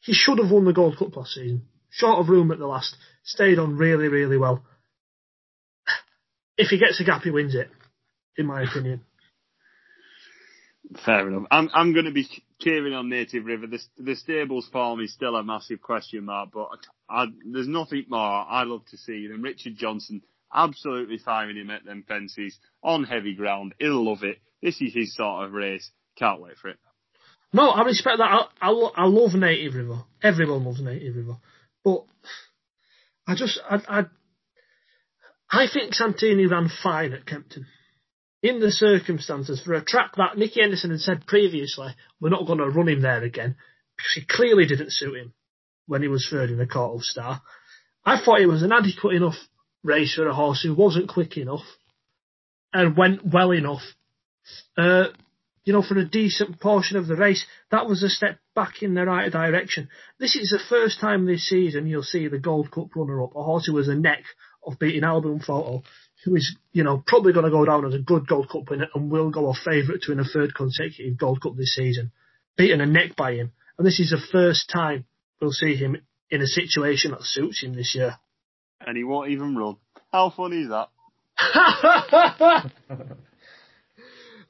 [0.00, 1.62] he should have won the Gold Cup last season.
[1.90, 4.64] Short of room at the last, stayed on really, really well.
[6.56, 7.70] If he gets a gap, he wins it,
[8.36, 9.02] in my opinion.
[11.04, 11.44] Fair enough.
[11.50, 12.26] I'm I'm going to be
[12.60, 13.66] cheering on Native River.
[13.66, 16.68] The, the stables form is still a massive question mark, but
[17.08, 21.84] I, there's nothing more I love to see than Richard Johnson absolutely firing him at
[21.84, 23.74] them fences on heavy ground.
[23.78, 24.38] He'll love it.
[24.62, 25.90] This is his sort of race.
[26.16, 26.78] Can't wait for it.
[27.52, 28.30] No, I respect that.
[28.30, 30.04] I, I, I love Native River.
[30.22, 31.38] Everyone loves Native River.
[31.84, 32.04] But
[33.26, 34.04] I just, I, I,
[35.50, 37.66] I think Santini ran fine at Kempton.
[38.42, 41.88] In the circumstances, for a track that Nicky Henderson had said previously,
[42.20, 43.56] we're not going to run him there again,
[43.96, 45.34] because he clearly didn't suit him
[45.86, 47.42] when he was third in the Kauto Star.
[48.04, 49.36] I thought it was an adequate enough
[49.82, 51.64] race for a horse who wasn't quick enough
[52.72, 53.82] and went well enough.
[54.76, 55.06] Uh,
[55.64, 58.94] you know, for a decent portion of the race, that was a step back in
[58.94, 59.88] the right direction.
[60.18, 63.66] This is the first time this season you'll see the Gold Cup runner-up, a horse
[63.66, 64.24] who was a neck
[64.66, 65.82] of beating Al Boum Photo,
[66.24, 68.88] who is, you know, probably going to go down as a good Gold Cup winner
[68.94, 72.10] and will go a favourite to win a third consecutive Gold Cup this season,
[72.56, 73.52] beaten a neck by him.
[73.76, 75.04] And this is the first time
[75.40, 75.96] we'll see him
[76.30, 78.16] in a situation that suits him this year
[78.86, 79.76] and he won't even run.
[80.12, 80.88] How funny is that?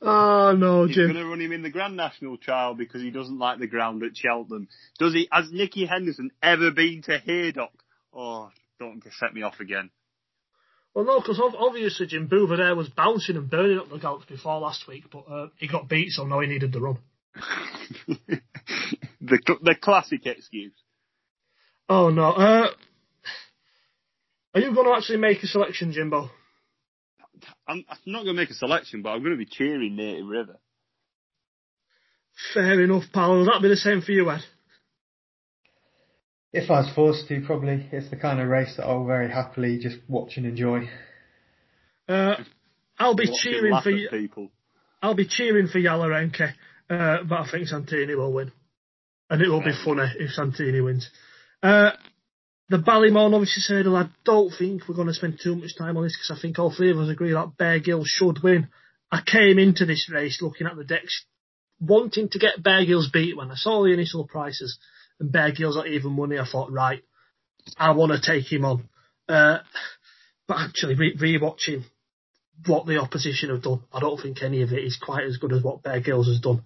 [0.02, 1.12] oh no, He's Jim.
[1.12, 4.02] going to run him in the Grand National trial because he doesn't like the ground
[4.02, 4.68] at Cheltenham.
[4.98, 5.28] Does he?
[5.30, 7.72] Has Nicky Henderson ever been to Haydock?
[8.12, 9.90] Oh, don't set me off again.
[10.94, 14.58] Well, no, because obviously Jim Buveur D'Air was bouncing and burning up the Galts before
[14.58, 16.98] last week, but uh, he got beat, so now he needed the run.
[19.20, 20.72] the the classic excuse.
[21.88, 22.32] Oh no.
[22.32, 22.70] Uh,
[24.54, 26.30] are you going to actually make a selection, Jimbo?
[27.66, 30.26] I'm, I'm not going to make a selection, but I'm going to be cheering Native
[30.26, 30.58] River.
[32.54, 33.36] Fair enough, pal.
[33.36, 34.40] Will that be the same for you, Ed?
[36.52, 37.86] If I was forced to, probably.
[37.92, 40.88] It's the kind of race that I'll very happily just watch and enjoy.
[42.08, 42.36] Uh,
[42.98, 44.08] I'll be cheering for you.
[44.10, 44.50] People.
[45.00, 46.44] I'll be cheering for Yala Enki,
[46.90, 48.52] uh, but I think Santini will win,
[49.30, 51.08] and it will be funny if Santini wins.
[51.62, 51.92] Uh,
[52.70, 56.04] the Ballymore Novices Hurdle, I don't think we're going to spend too much time on
[56.04, 58.68] this because I think all three of us agree that Bear Gill should win.
[59.10, 61.24] I came into this race looking at the decks,
[61.80, 64.78] wanting to get Bear Ghylls beat when I saw the initial prices
[65.18, 66.38] and Bear Ghylls at even money.
[66.38, 67.02] I thought, right,
[67.76, 68.88] I want to take him on.
[69.28, 69.58] Uh,
[70.46, 71.82] but actually, re- rewatching
[72.66, 75.52] what the opposition have done, I don't think any of it is quite as good
[75.52, 76.62] as what Bear Ghylls has done.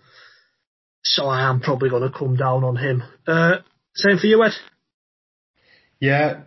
[1.03, 3.03] So I am probably going to come down on him.
[3.27, 3.57] Uh,
[3.95, 4.53] same for you, Ed.
[6.05, 6.41] Yeah,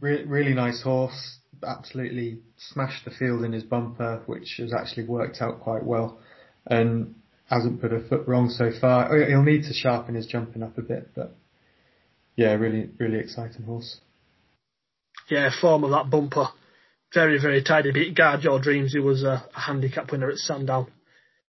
[0.00, 1.38] re- really nice horse.
[1.66, 6.20] Absolutely smashed the field in his bumper, which has actually worked out quite well,
[6.66, 7.14] and
[7.46, 9.10] hasn't put a foot wrong so far.
[9.10, 11.34] Oh, he'll need to sharpen his jumping up a bit, but
[12.36, 13.98] yeah, really, really exciting horse.
[15.30, 16.48] Yeah, form of that bumper,
[17.14, 17.92] very, very tidy.
[17.92, 20.92] Beat Guard Your Dreams, who was a, a handicap winner at Sandown.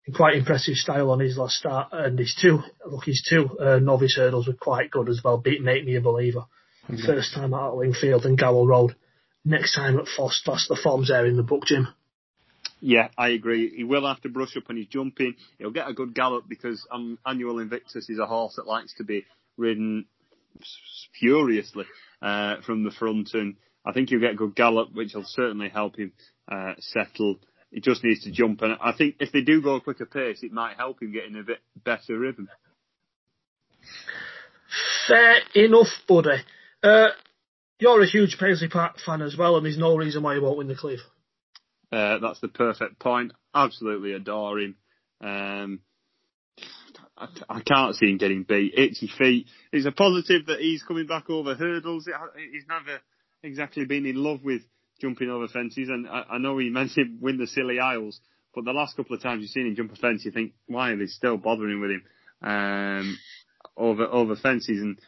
[0.07, 3.79] In quite impressive style on his last start, and his two, look, his two uh,
[3.79, 5.39] novice hurdles were quite good as well.
[5.39, 6.45] Beat Make Me a Believer,
[6.89, 7.07] mm-hmm.
[7.07, 8.97] first time at Lingfield and Gowel Road.
[9.45, 11.89] Next time at Foss, the form's there in the book, Jim.
[12.81, 13.75] Yeah, I agree.
[13.75, 15.35] He will have to brush up on his jumping.
[15.59, 19.05] He'll get a good gallop because um, Annual Invictus is a horse that likes to
[19.05, 19.25] be
[19.57, 20.07] ridden
[21.19, 21.85] furiously
[22.21, 25.69] uh, from the front, and I think he'll get a good gallop, which will certainly
[25.69, 26.13] help him
[26.51, 27.37] uh, settle.
[27.71, 30.43] He just needs to jump, and I think if they do go a quicker pace,
[30.43, 32.49] it might help him get in a bit better rhythm.
[35.07, 36.43] Fair enough, buddy.
[36.87, 37.09] Uh,
[37.81, 40.59] you're a huge Paisley Park fan as well, and there's no reason why you won't
[40.59, 41.01] win the Cleeve.
[41.91, 43.33] Uh, that's the perfect point.
[43.53, 44.77] Absolutely adore him.
[45.21, 45.81] Um,
[47.17, 48.75] I, I, can't see him getting beat.
[48.77, 49.47] Itchy feet.
[49.73, 52.09] It's a positive that he's coming back over hurdles.
[52.53, 53.01] He's never
[53.43, 54.63] exactly been in love with
[55.01, 58.21] jumping over fences, and I, I know he meant to win the Scilly Isles,
[58.55, 60.91] but the last couple of times you've seen him jump a fence, you think, why
[60.91, 62.03] are they still bothering with him
[62.43, 63.19] um,
[63.77, 64.81] over over fences?
[64.81, 64.99] And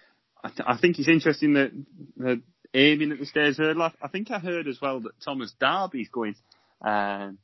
[0.45, 2.43] I, th- I think it's interesting that,
[2.75, 3.91] aiming at the stairs hurdle.
[4.03, 6.35] I think I heard as well that Thomas Darby's going
[6.83, 7.39] um,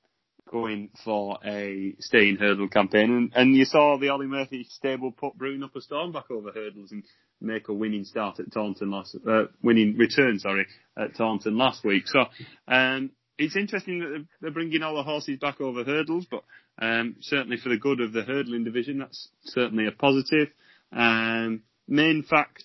[0.50, 3.10] going for a staying hurdle campaign.
[3.10, 7.02] And, and you saw the Olly Murphy stable put Brewin'upastorm back over hurdles and
[7.40, 10.66] make a winning start at Taunton last, uh, winning return, sorry,
[10.96, 12.04] at Taunton last week.
[12.06, 12.26] So,
[12.68, 16.44] um, it's interesting that they're bringing all the horses back over hurdles, but
[16.80, 20.48] um, certainly for the good of the hurdling division, that's certainly a positive.
[20.92, 22.64] Um, main fact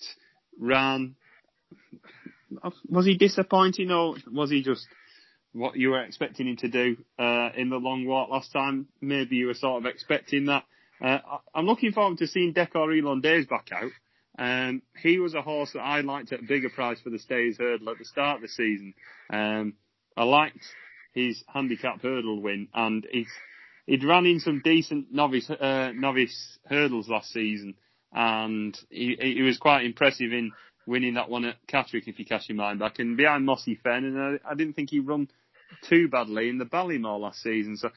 [0.58, 1.16] ran.
[2.88, 4.86] Was he disappointing or was he just
[5.52, 8.86] what you were expecting him to do uh, in the long walk last time.
[9.00, 10.64] Maybe you were sort of expecting that.
[11.02, 11.18] Uh,
[11.54, 13.90] I'm looking forward to seeing Decor Days back out.
[14.38, 17.58] Um, he was a horse that I liked at a bigger price for the stays
[17.58, 18.94] Hurdle at the start of the season.
[19.28, 19.74] Um,
[20.16, 20.64] I liked
[21.12, 23.28] his handicap hurdle win, and he's,
[23.86, 27.74] he'd run in some decent novice uh, novice hurdles last season,
[28.12, 30.52] and he, he was quite impressive in
[30.86, 34.04] winning that one at Catterick if you catch your mind back, and behind Mossy Fen,
[34.04, 35.28] and I, I didn't think he run
[35.88, 37.76] too badly in the Ballymore last season.
[37.76, 37.90] So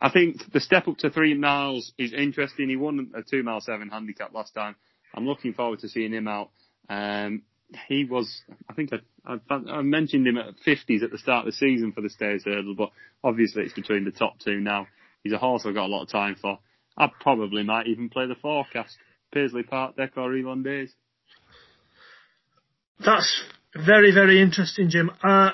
[0.00, 2.68] I think the step up to three miles is interesting.
[2.68, 4.76] He won a two mile seven handicap last time.
[5.14, 6.50] I'm looking forward to seeing him out.
[6.88, 7.42] Um,
[7.86, 11.52] he was, I think I, I, I, mentioned him at 50s at the start of
[11.52, 12.90] the season for the Stayers Hurdle, but
[13.22, 14.86] obviously it's between the top two now.
[15.22, 16.58] He's a horse I've got a lot of time for.
[16.96, 18.96] I probably might even play the forecast.
[19.32, 20.92] Paisley Park, Decor Elon Days.
[23.04, 23.42] That's
[23.74, 25.10] very, very interesting, Jim.
[25.22, 25.52] Uh,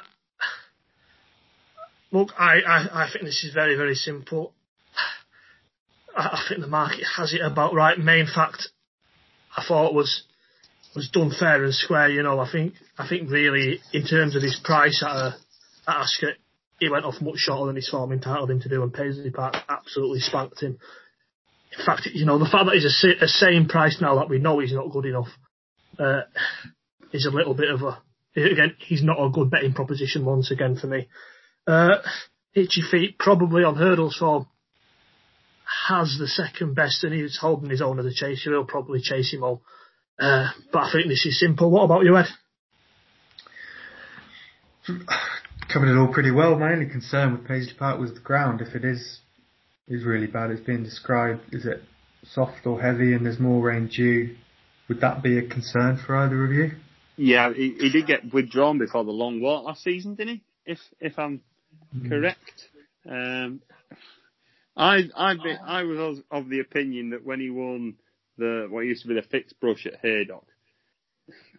[2.14, 4.52] Look, I, I, I think this is very, very simple.
[6.16, 7.98] I, I think the market has it about right.
[7.98, 8.68] Main fact,
[9.56, 10.22] I thought was
[10.94, 12.08] was done fair and square.
[12.08, 15.36] You know, I think I think really in terms of his price at, a,
[15.88, 16.34] at Ascot,
[16.78, 19.56] he went off much shorter than his form entitled him to do, and Paisley Park
[19.68, 20.78] absolutely spanked him.
[21.78, 24.38] In fact, you know, the fact that he's a, a same price now that we
[24.38, 25.28] know he's not good enough
[25.98, 26.22] uh,
[27.12, 28.00] is a little bit of a
[28.36, 31.08] again he's not a good betting proposition once again for me.
[31.66, 31.96] Uh,
[32.54, 34.46] Itchy Feet probably on hurdles form
[35.88, 38.50] has the second best and he's holding his own as a chaser.
[38.50, 39.62] He'll probably chase him all.
[40.18, 41.70] Uh, but I think this is simple.
[41.70, 42.26] What about you, Ed?
[45.72, 46.58] Covered it all pretty well.
[46.58, 48.60] My only concern with Paisley Park was the ground.
[48.60, 49.20] If it is
[49.88, 51.42] is really bad, it's being described.
[51.52, 51.82] Is it
[52.24, 54.36] soft or heavy, and there's more rain due?
[54.88, 56.72] Would that be a concern for either of you?
[57.16, 60.42] Yeah, he, he did get withdrawn before the long walk last season, didn't he?
[60.66, 61.42] If if I'm
[61.96, 62.08] mm.
[62.08, 62.68] correct.
[63.08, 63.60] Um,
[64.76, 67.94] I I be, I was of the opinion that when he won
[68.38, 70.46] the what used to be the fixed brush at Haydock,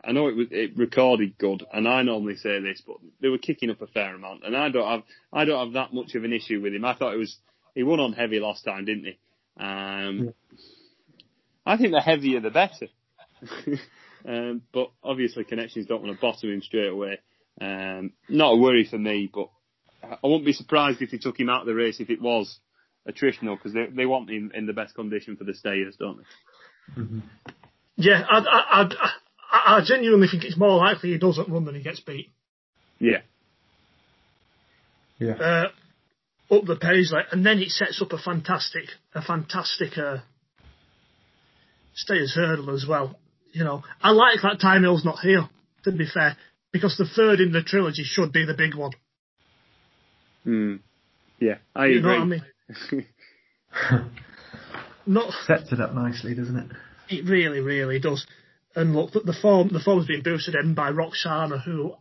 [0.04, 3.38] I know it was it recorded good, and I normally say this, but they were
[3.38, 6.24] kicking up a fair amount, and I don't have I don't have that much of
[6.24, 6.84] an issue with him.
[6.84, 7.38] I thought it was
[7.76, 9.18] he won on heavy last time, didn't he?
[9.58, 10.58] Um, yeah.
[11.66, 12.88] I think the heavier the better.
[14.28, 17.20] um, but obviously connections don't want to bottom him straight away.
[17.60, 19.50] Um, not a worry for me, but
[20.04, 22.60] I wouldn't be surprised if they took him out of the race if it was
[23.08, 27.02] attritional because they they want him in the best condition for the stayers, don't they?
[27.02, 27.20] Mm-hmm.
[27.98, 28.82] Yeah, I, I,
[29.52, 32.32] I, I, genuinely think it's more likely he doesn't run than he gets beat.
[33.00, 33.22] Yeah.
[35.18, 35.34] Yeah.
[35.34, 35.68] Uh,
[36.52, 40.18] up the Paisley, and then it sets up a fantastic, a fantastic uh,
[41.94, 43.18] stayers hurdle as well.
[43.52, 45.48] You know, I like that Thyme Hill's not here.
[45.86, 46.36] To be fair,
[46.72, 48.92] because the third in the trilogy should be the big one.
[50.46, 50.80] Mm.
[51.40, 52.12] Yeah, I You agree.
[52.18, 52.42] know what
[52.82, 54.06] I mean?
[55.06, 56.72] Not Sets it up nicely, doesn't it?
[57.10, 58.26] It really, really does.
[58.76, 61.94] And look, the- the form the form's been boosted in by Roksana, who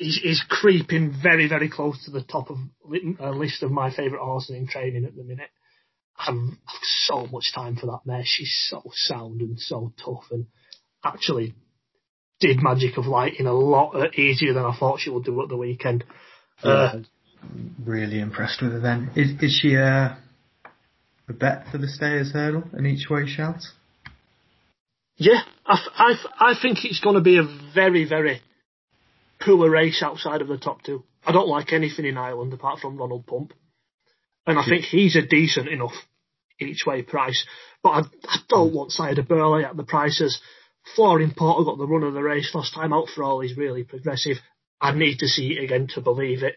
[0.00, 2.56] is, is creeping very, very close to the top of
[3.20, 5.50] a list of my favourite horses in training at the minute.
[6.18, 8.22] I've, I've so much time for that mare.
[8.24, 10.46] She's so sound and so tough, and
[11.04, 11.54] actually
[12.40, 15.48] did Magic of Light a lot uh, easier than I thought she would do at
[15.48, 16.04] the weekend.
[16.62, 17.00] Uh,
[17.84, 19.10] Really impressed with her then.
[19.16, 20.18] Is, is she a,
[21.26, 23.62] a bet for the Stayers hurdle in each way shout?
[25.16, 28.42] Yeah, I, I, I think it's going to be a very, very
[29.40, 31.04] poor race outside of the top two.
[31.24, 33.52] I don't like anything in Ireland apart from Ronald Pump.
[34.46, 35.92] And I think he's a decent enough
[36.58, 37.44] each way price.
[37.82, 40.40] But I, I don't want Sire Du Berlais at the prices.
[40.94, 43.40] Flooring Porter got the run of the race last time out for all.
[43.40, 44.38] He's really progressive.
[44.80, 46.56] I need to see it again to believe it.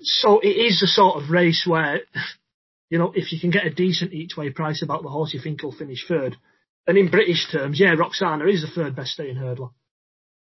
[0.00, 2.00] So it is the sort of race where,
[2.88, 5.40] you know, if you can get a decent each way price about the horse you
[5.40, 6.36] think he'll finish third,
[6.86, 9.70] and in British terms, yeah, Roksana is the third best staying hurdler,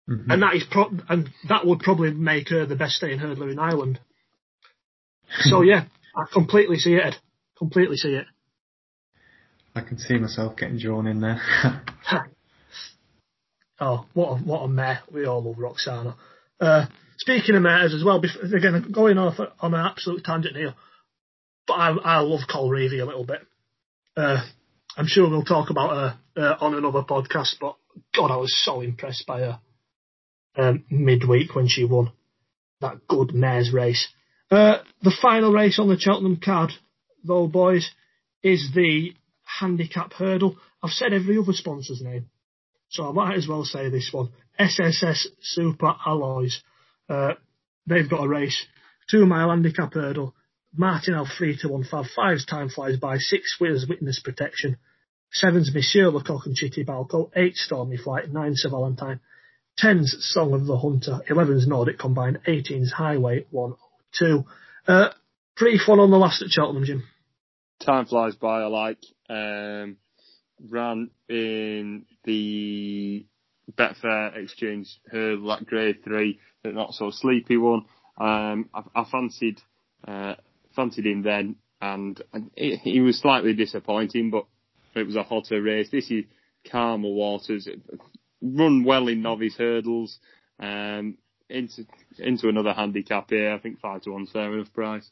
[0.09, 0.26] Mhm.
[0.30, 3.59] and that is pro- and that would probably make her the best staying hurdler in
[3.59, 4.00] Ireland.
[5.40, 7.04] So yeah, I completely see it.
[7.04, 7.16] Ed.
[7.59, 8.26] Completely see it.
[9.74, 11.40] I can see myself getting drawn in there.
[13.78, 15.00] Oh, what a, what a mare.
[15.12, 16.14] We all love Roksana.
[16.59, 16.86] Uh,
[17.18, 18.22] speaking of mares as well,
[18.54, 20.74] again, going off on an absolute tangent here,
[21.66, 23.42] but I, I love Colreevy a little bit.
[24.16, 24.42] Uh,
[24.96, 25.90] I'm sure we'll talk about
[26.36, 27.76] her uh, on another podcast, but
[28.14, 29.61] God, I was so impressed by her
[30.57, 32.12] um, midweek when she won
[32.80, 34.09] that good mares race.
[34.50, 36.70] Uh, the final race on the Cheltenham card,
[37.24, 37.90] though, boys,
[38.42, 39.12] is the
[39.44, 40.57] handicap hurdle.
[40.82, 42.26] I've said every other sponsor's name.
[42.88, 44.30] So I might as well say this one.
[44.59, 46.62] SSS Super Alloys.
[47.09, 47.34] Uh,
[47.86, 48.66] they've got a race.
[49.11, 50.34] Two mile handicap hurdle.
[50.74, 52.07] Martinel 3 to 1 5.
[52.14, 53.18] Five's time flies by.
[53.18, 54.76] Six winners witness protection.
[55.32, 57.30] Seven's Monsieur Lecoq and Chti Balko.
[57.34, 58.30] Eight Stormy Flight.
[58.30, 59.20] Nine Sir Valentine.
[59.78, 61.20] Ten's Song of the Hunter.
[61.28, 62.40] Eleven's Nordic Combined.
[62.46, 64.44] Eighteen's Highway 102.
[64.88, 65.08] Uh,
[65.56, 67.04] brief one on the last at Cheltenham, Jim.
[67.84, 68.62] Time flies by.
[68.62, 68.98] I like.
[69.28, 69.96] Um,
[70.70, 73.26] ran in the
[73.76, 77.84] Betfair Exchange hurdle at grade three, not so sleepy one.
[78.18, 79.60] Um, I, I fancied
[80.06, 80.36] uh,
[80.74, 84.46] fancied him then, and, and it, he was slightly disappointing, but
[84.94, 85.90] it was a hotter race.
[85.90, 86.24] This is
[86.70, 87.68] calmer waters.
[88.43, 90.18] Run well in novice hurdles.
[90.59, 91.18] Um,
[91.49, 91.87] into
[92.18, 93.53] into another handicap here.
[93.53, 95.09] I think five to one's fair enough price.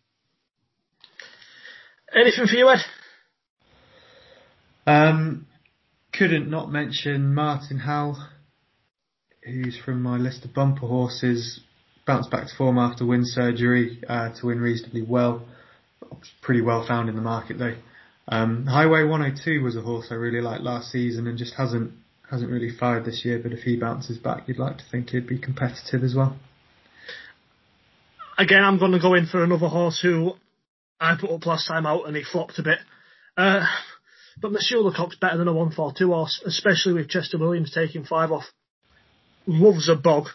[2.14, 2.80] Anything for you, Ed?
[4.86, 5.46] Um,
[6.12, 8.18] couldn't not mention Martin Howell,
[9.42, 11.60] who's from my list of bumper horses.
[12.06, 15.46] Bounced back to form after wind surgery uh, to win reasonably well.
[16.42, 17.76] Pretty well found in the market though.
[18.28, 21.92] Um, Highway 102 was a horse I really liked last season and just hasn't
[22.30, 23.38] hasn't really fired this year.
[23.42, 26.36] But if he bounces back, you'd like to think he'd be competitive as well.
[28.38, 30.34] again, I'm going to go in for another horse who
[31.00, 32.78] I put up last time out and he flopped a bit.
[33.36, 33.66] Uh,
[34.40, 38.44] but Monsieur Lecoq's better than a 142 horse, especially with Chester Williams taking five off.
[39.46, 40.28] Loves a bog.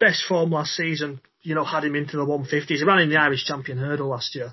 [0.00, 2.68] Best form last season, you know, had him into the 150s.
[2.68, 4.52] He ran in the Irish champion hurdle last year.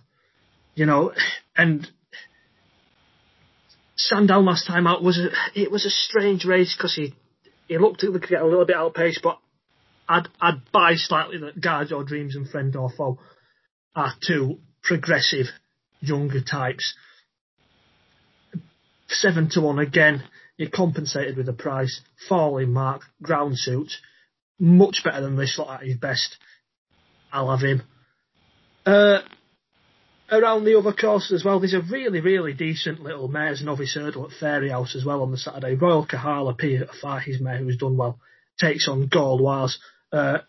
[0.75, 1.13] You know,
[1.55, 1.87] and
[3.95, 5.29] Sandown last time out was a,
[5.59, 7.13] it was a strange race because he,
[7.67, 9.39] he looked to get a little bit outpaced, but
[10.07, 13.19] I'd I'd buy slightly that Guard Your Dreams and Friend or Foe
[13.95, 15.47] are two progressive
[16.01, 16.93] younger types.
[19.07, 20.23] Seven to one again,
[20.57, 23.91] you're compensated with a price, falling mark, ground suit,
[24.59, 26.37] much better than this lot at his best.
[27.31, 27.83] I'll have him.
[28.85, 29.19] Uh,
[30.31, 34.25] around the other courses as well, there's a really, really decent little mare's novice hurdle
[34.25, 35.75] at Fairyhouse as well on the Saturday.
[35.75, 36.79] Royal Kahala P.
[37.01, 38.19] Fahey's mare, who's done well,
[38.59, 39.77] takes on Gauloise.
[40.11, 40.39] Uh,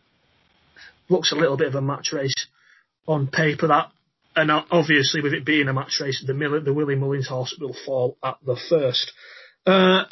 [1.09, 2.47] looks a little bit of a match race
[3.07, 3.91] on paper that,
[4.35, 7.77] and obviously with it being a match race, the, Mill- the Willie Mullins horse will
[7.85, 9.13] fall at the first.
[9.67, 10.05] Uh,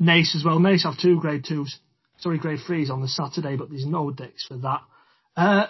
[0.00, 0.58] Naas as well.
[0.58, 1.78] Naas have two grade twos,
[2.18, 4.80] sorry, grade threes on the Saturday, but there's no decks for that.
[5.36, 5.66] Uh,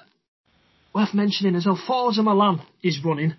[0.97, 3.35] worth mentioning as well, Forza Milan is running.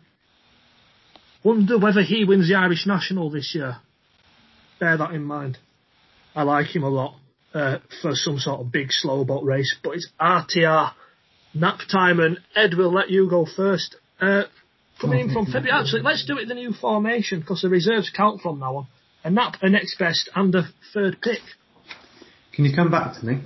[1.44, 3.78] Wonder whether he wins the Irish National this year.
[4.80, 5.58] Bear that in mind.
[6.36, 7.16] I like him a lot.
[7.54, 9.76] uh, for some sort of big slow boat race.
[9.84, 10.92] But it's RTR
[11.54, 13.96] nap time, and Ed will let you go first.
[14.20, 14.44] Uh,
[15.02, 18.12] coming in from February, actually, let's do it in the new formation because the reserves
[18.16, 18.88] count from now on.
[19.24, 21.40] A nap, a next best, and a third pick.
[22.54, 23.42] Can you come back to me?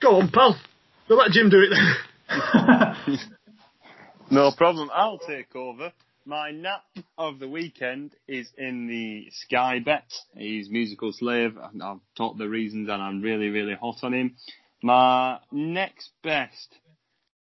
[0.00, 0.56] Go on, pal.
[1.08, 1.94] We'll let Jim do it then.
[4.30, 4.90] no problem.
[4.92, 5.92] I'll take over.
[6.24, 6.84] My nap
[7.18, 10.10] of the weekend is in the Sky Bet.
[10.36, 11.56] He's musical slave.
[11.58, 14.36] I've talked the reasons and I'm really, really hot on him.
[14.82, 16.76] My next best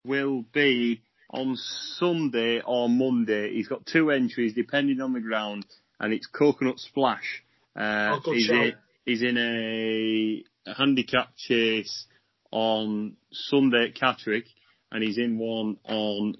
[0.05, 1.57] will be on
[1.97, 3.55] Sunday or Monday.
[3.55, 5.67] He's got two entries depending on the ground
[6.01, 7.43] and it's Coconut Splash.
[7.77, 8.73] Uh, oh, he's, in,
[9.05, 12.07] he's in a, a handicap chase
[12.51, 14.45] on Sunday at Catterick
[14.91, 16.37] and he's in one on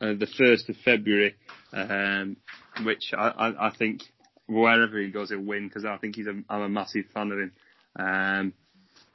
[0.00, 1.34] uh, the 1st of February,
[1.72, 2.36] um,
[2.84, 4.02] which I, I, I, think
[4.46, 7.38] wherever he goes he'll win because I think he's a, I'm a massive fan of
[7.38, 7.52] him.
[7.96, 8.52] Um,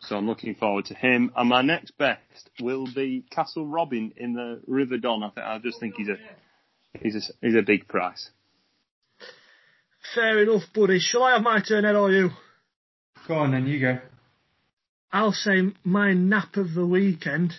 [0.01, 1.32] so I'm looking forward to him.
[1.36, 5.24] And my next best will be Castle Robin in the River Don.
[5.24, 6.17] I, think, I just think he's a
[6.99, 8.30] he's a he's a big price.
[10.13, 10.99] Fair enough, buddy.
[10.99, 12.32] Shall I have my turn, Ed, or you?
[13.28, 13.99] Go on then, you go.
[15.11, 17.53] I'll say my nap of the weekend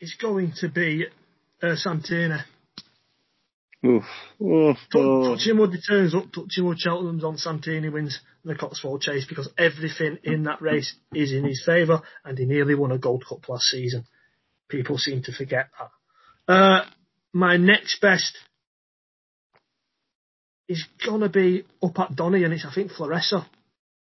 [0.00, 1.06] is going to be
[1.62, 2.38] uh, Santini.
[3.84, 4.04] Oof.
[4.42, 4.76] Oof.
[4.92, 9.26] T- touching wood he turns up, touching wood Cheltenham's on Santini wins the Cotswold Chase
[9.26, 13.24] because everything in that race is in his favour and he nearly won a Gold
[13.26, 14.06] Cup last season.
[14.68, 16.52] People seem to forget that.
[16.52, 16.84] Uh,
[17.32, 18.36] my next best
[20.68, 23.46] is gonna be up at Donny and it's I think Floressa.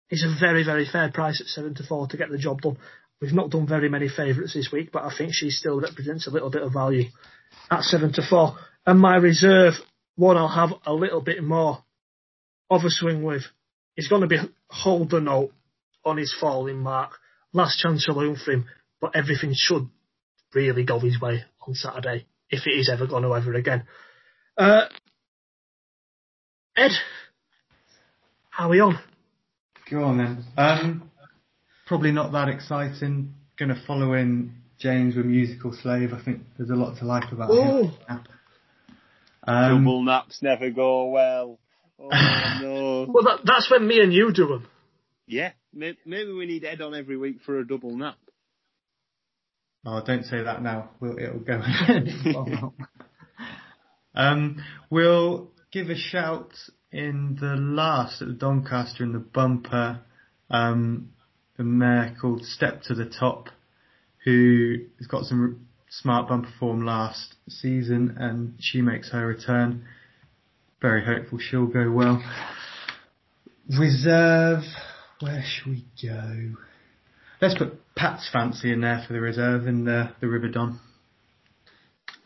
[0.09, 2.77] It's a very, very fair price at seven to four to get the job done.
[3.21, 6.31] We've not done very many favourites this week, but I think she still represents a
[6.31, 7.05] little bit of value
[7.69, 8.55] at seven to four.
[8.85, 9.75] And my reserve,
[10.15, 11.83] one I'll have a little bit more
[12.69, 13.43] of a swing with,
[13.95, 15.51] is going to be hold the note
[16.03, 17.11] on his falling mark.
[17.53, 18.65] Last chance saloon for him,
[18.99, 19.87] but everything should
[20.55, 23.83] really go his way on Saturday if it is ever going to ever again.
[24.57, 24.85] Uh,
[26.75, 26.91] Ed,
[28.49, 28.97] how are we on?
[29.89, 30.45] Go on then.
[30.57, 31.10] Um,
[31.91, 33.33] probably not that exciting.
[33.59, 36.13] Going to follow in James with Musical Slave.
[36.13, 37.89] I think there's a lot to like about Ooh.
[38.07, 38.23] him.
[39.45, 41.59] Um, Double naps never go well.
[41.99, 42.07] Oh
[42.61, 43.07] no.
[43.09, 44.67] well, that, that's when me and you do them.
[45.27, 48.15] Yeah, maybe we need Ed on every week for a double nap.
[49.85, 50.91] Oh, don't say that now.
[51.01, 51.61] We'll, it'll go
[54.15, 56.53] um, we'll give a shout
[56.89, 59.99] in the last at the Doncaster in the bumper.
[60.49, 61.09] Um,
[61.61, 63.49] the mare called Step to the Top,
[64.25, 69.85] who has got some smart bumper form last season, and she makes her return.
[70.81, 72.23] Very hopeful she'll go well.
[73.77, 74.63] Reserve,
[75.19, 76.55] where should we go?
[77.39, 80.79] Let's put Pat's fancy in there for the reserve in the, the River Don.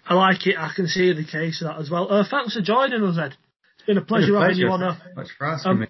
[0.07, 0.55] I like it.
[0.57, 2.09] I can see the case of that as well.
[2.09, 3.35] Uh, thanks for joining us, Ed.
[3.75, 4.47] It's been a pleasure, been a pleasure.
[4.47, 5.87] having you on a, Much for asking um, me.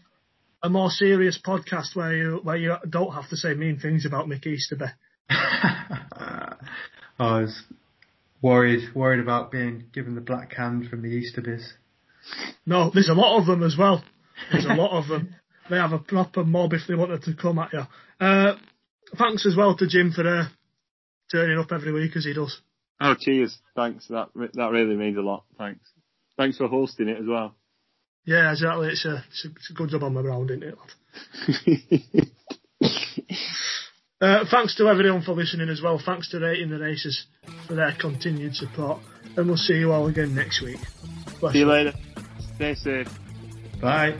[0.66, 4.27] A more serious podcast where you where you don't have to say mean things about
[4.27, 4.88] Mick Easterby.
[5.30, 6.56] I
[7.19, 7.61] was
[8.41, 11.64] worried worried about being given the black hand from the Easterbys.
[12.65, 14.03] No, there's a lot of them as well.
[14.52, 15.35] There's a lot of them.
[15.68, 17.81] They have a proper mob if they wanted to come at you.
[18.19, 18.53] Uh,
[19.18, 20.45] thanks as well to Jim for uh,
[21.31, 22.61] turning up every week as he does.
[23.02, 23.57] Oh, cheers!
[23.76, 24.07] Thanks.
[24.10, 25.44] That that really means a lot.
[25.57, 25.90] Thanks.
[26.38, 27.56] Thanks for hosting it as well.
[28.26, 28.89] Yeah, exactly.
[28.89, 30.77] It's a, it's a, it's a good job on my ground, isn't it,
[34.22, 36.02] uh, thanks to everyone for listening as well.
[36.03, 37.26] Thanks to Rating the Races
[37.68, 38.99] for their continued support.
[39.38, 40.80] And we'll see you all again next week.
[41.39, 41.93] Bless see you later.
[42.56, 43.07] Stay safe.
[43.81, 44.18] Bye.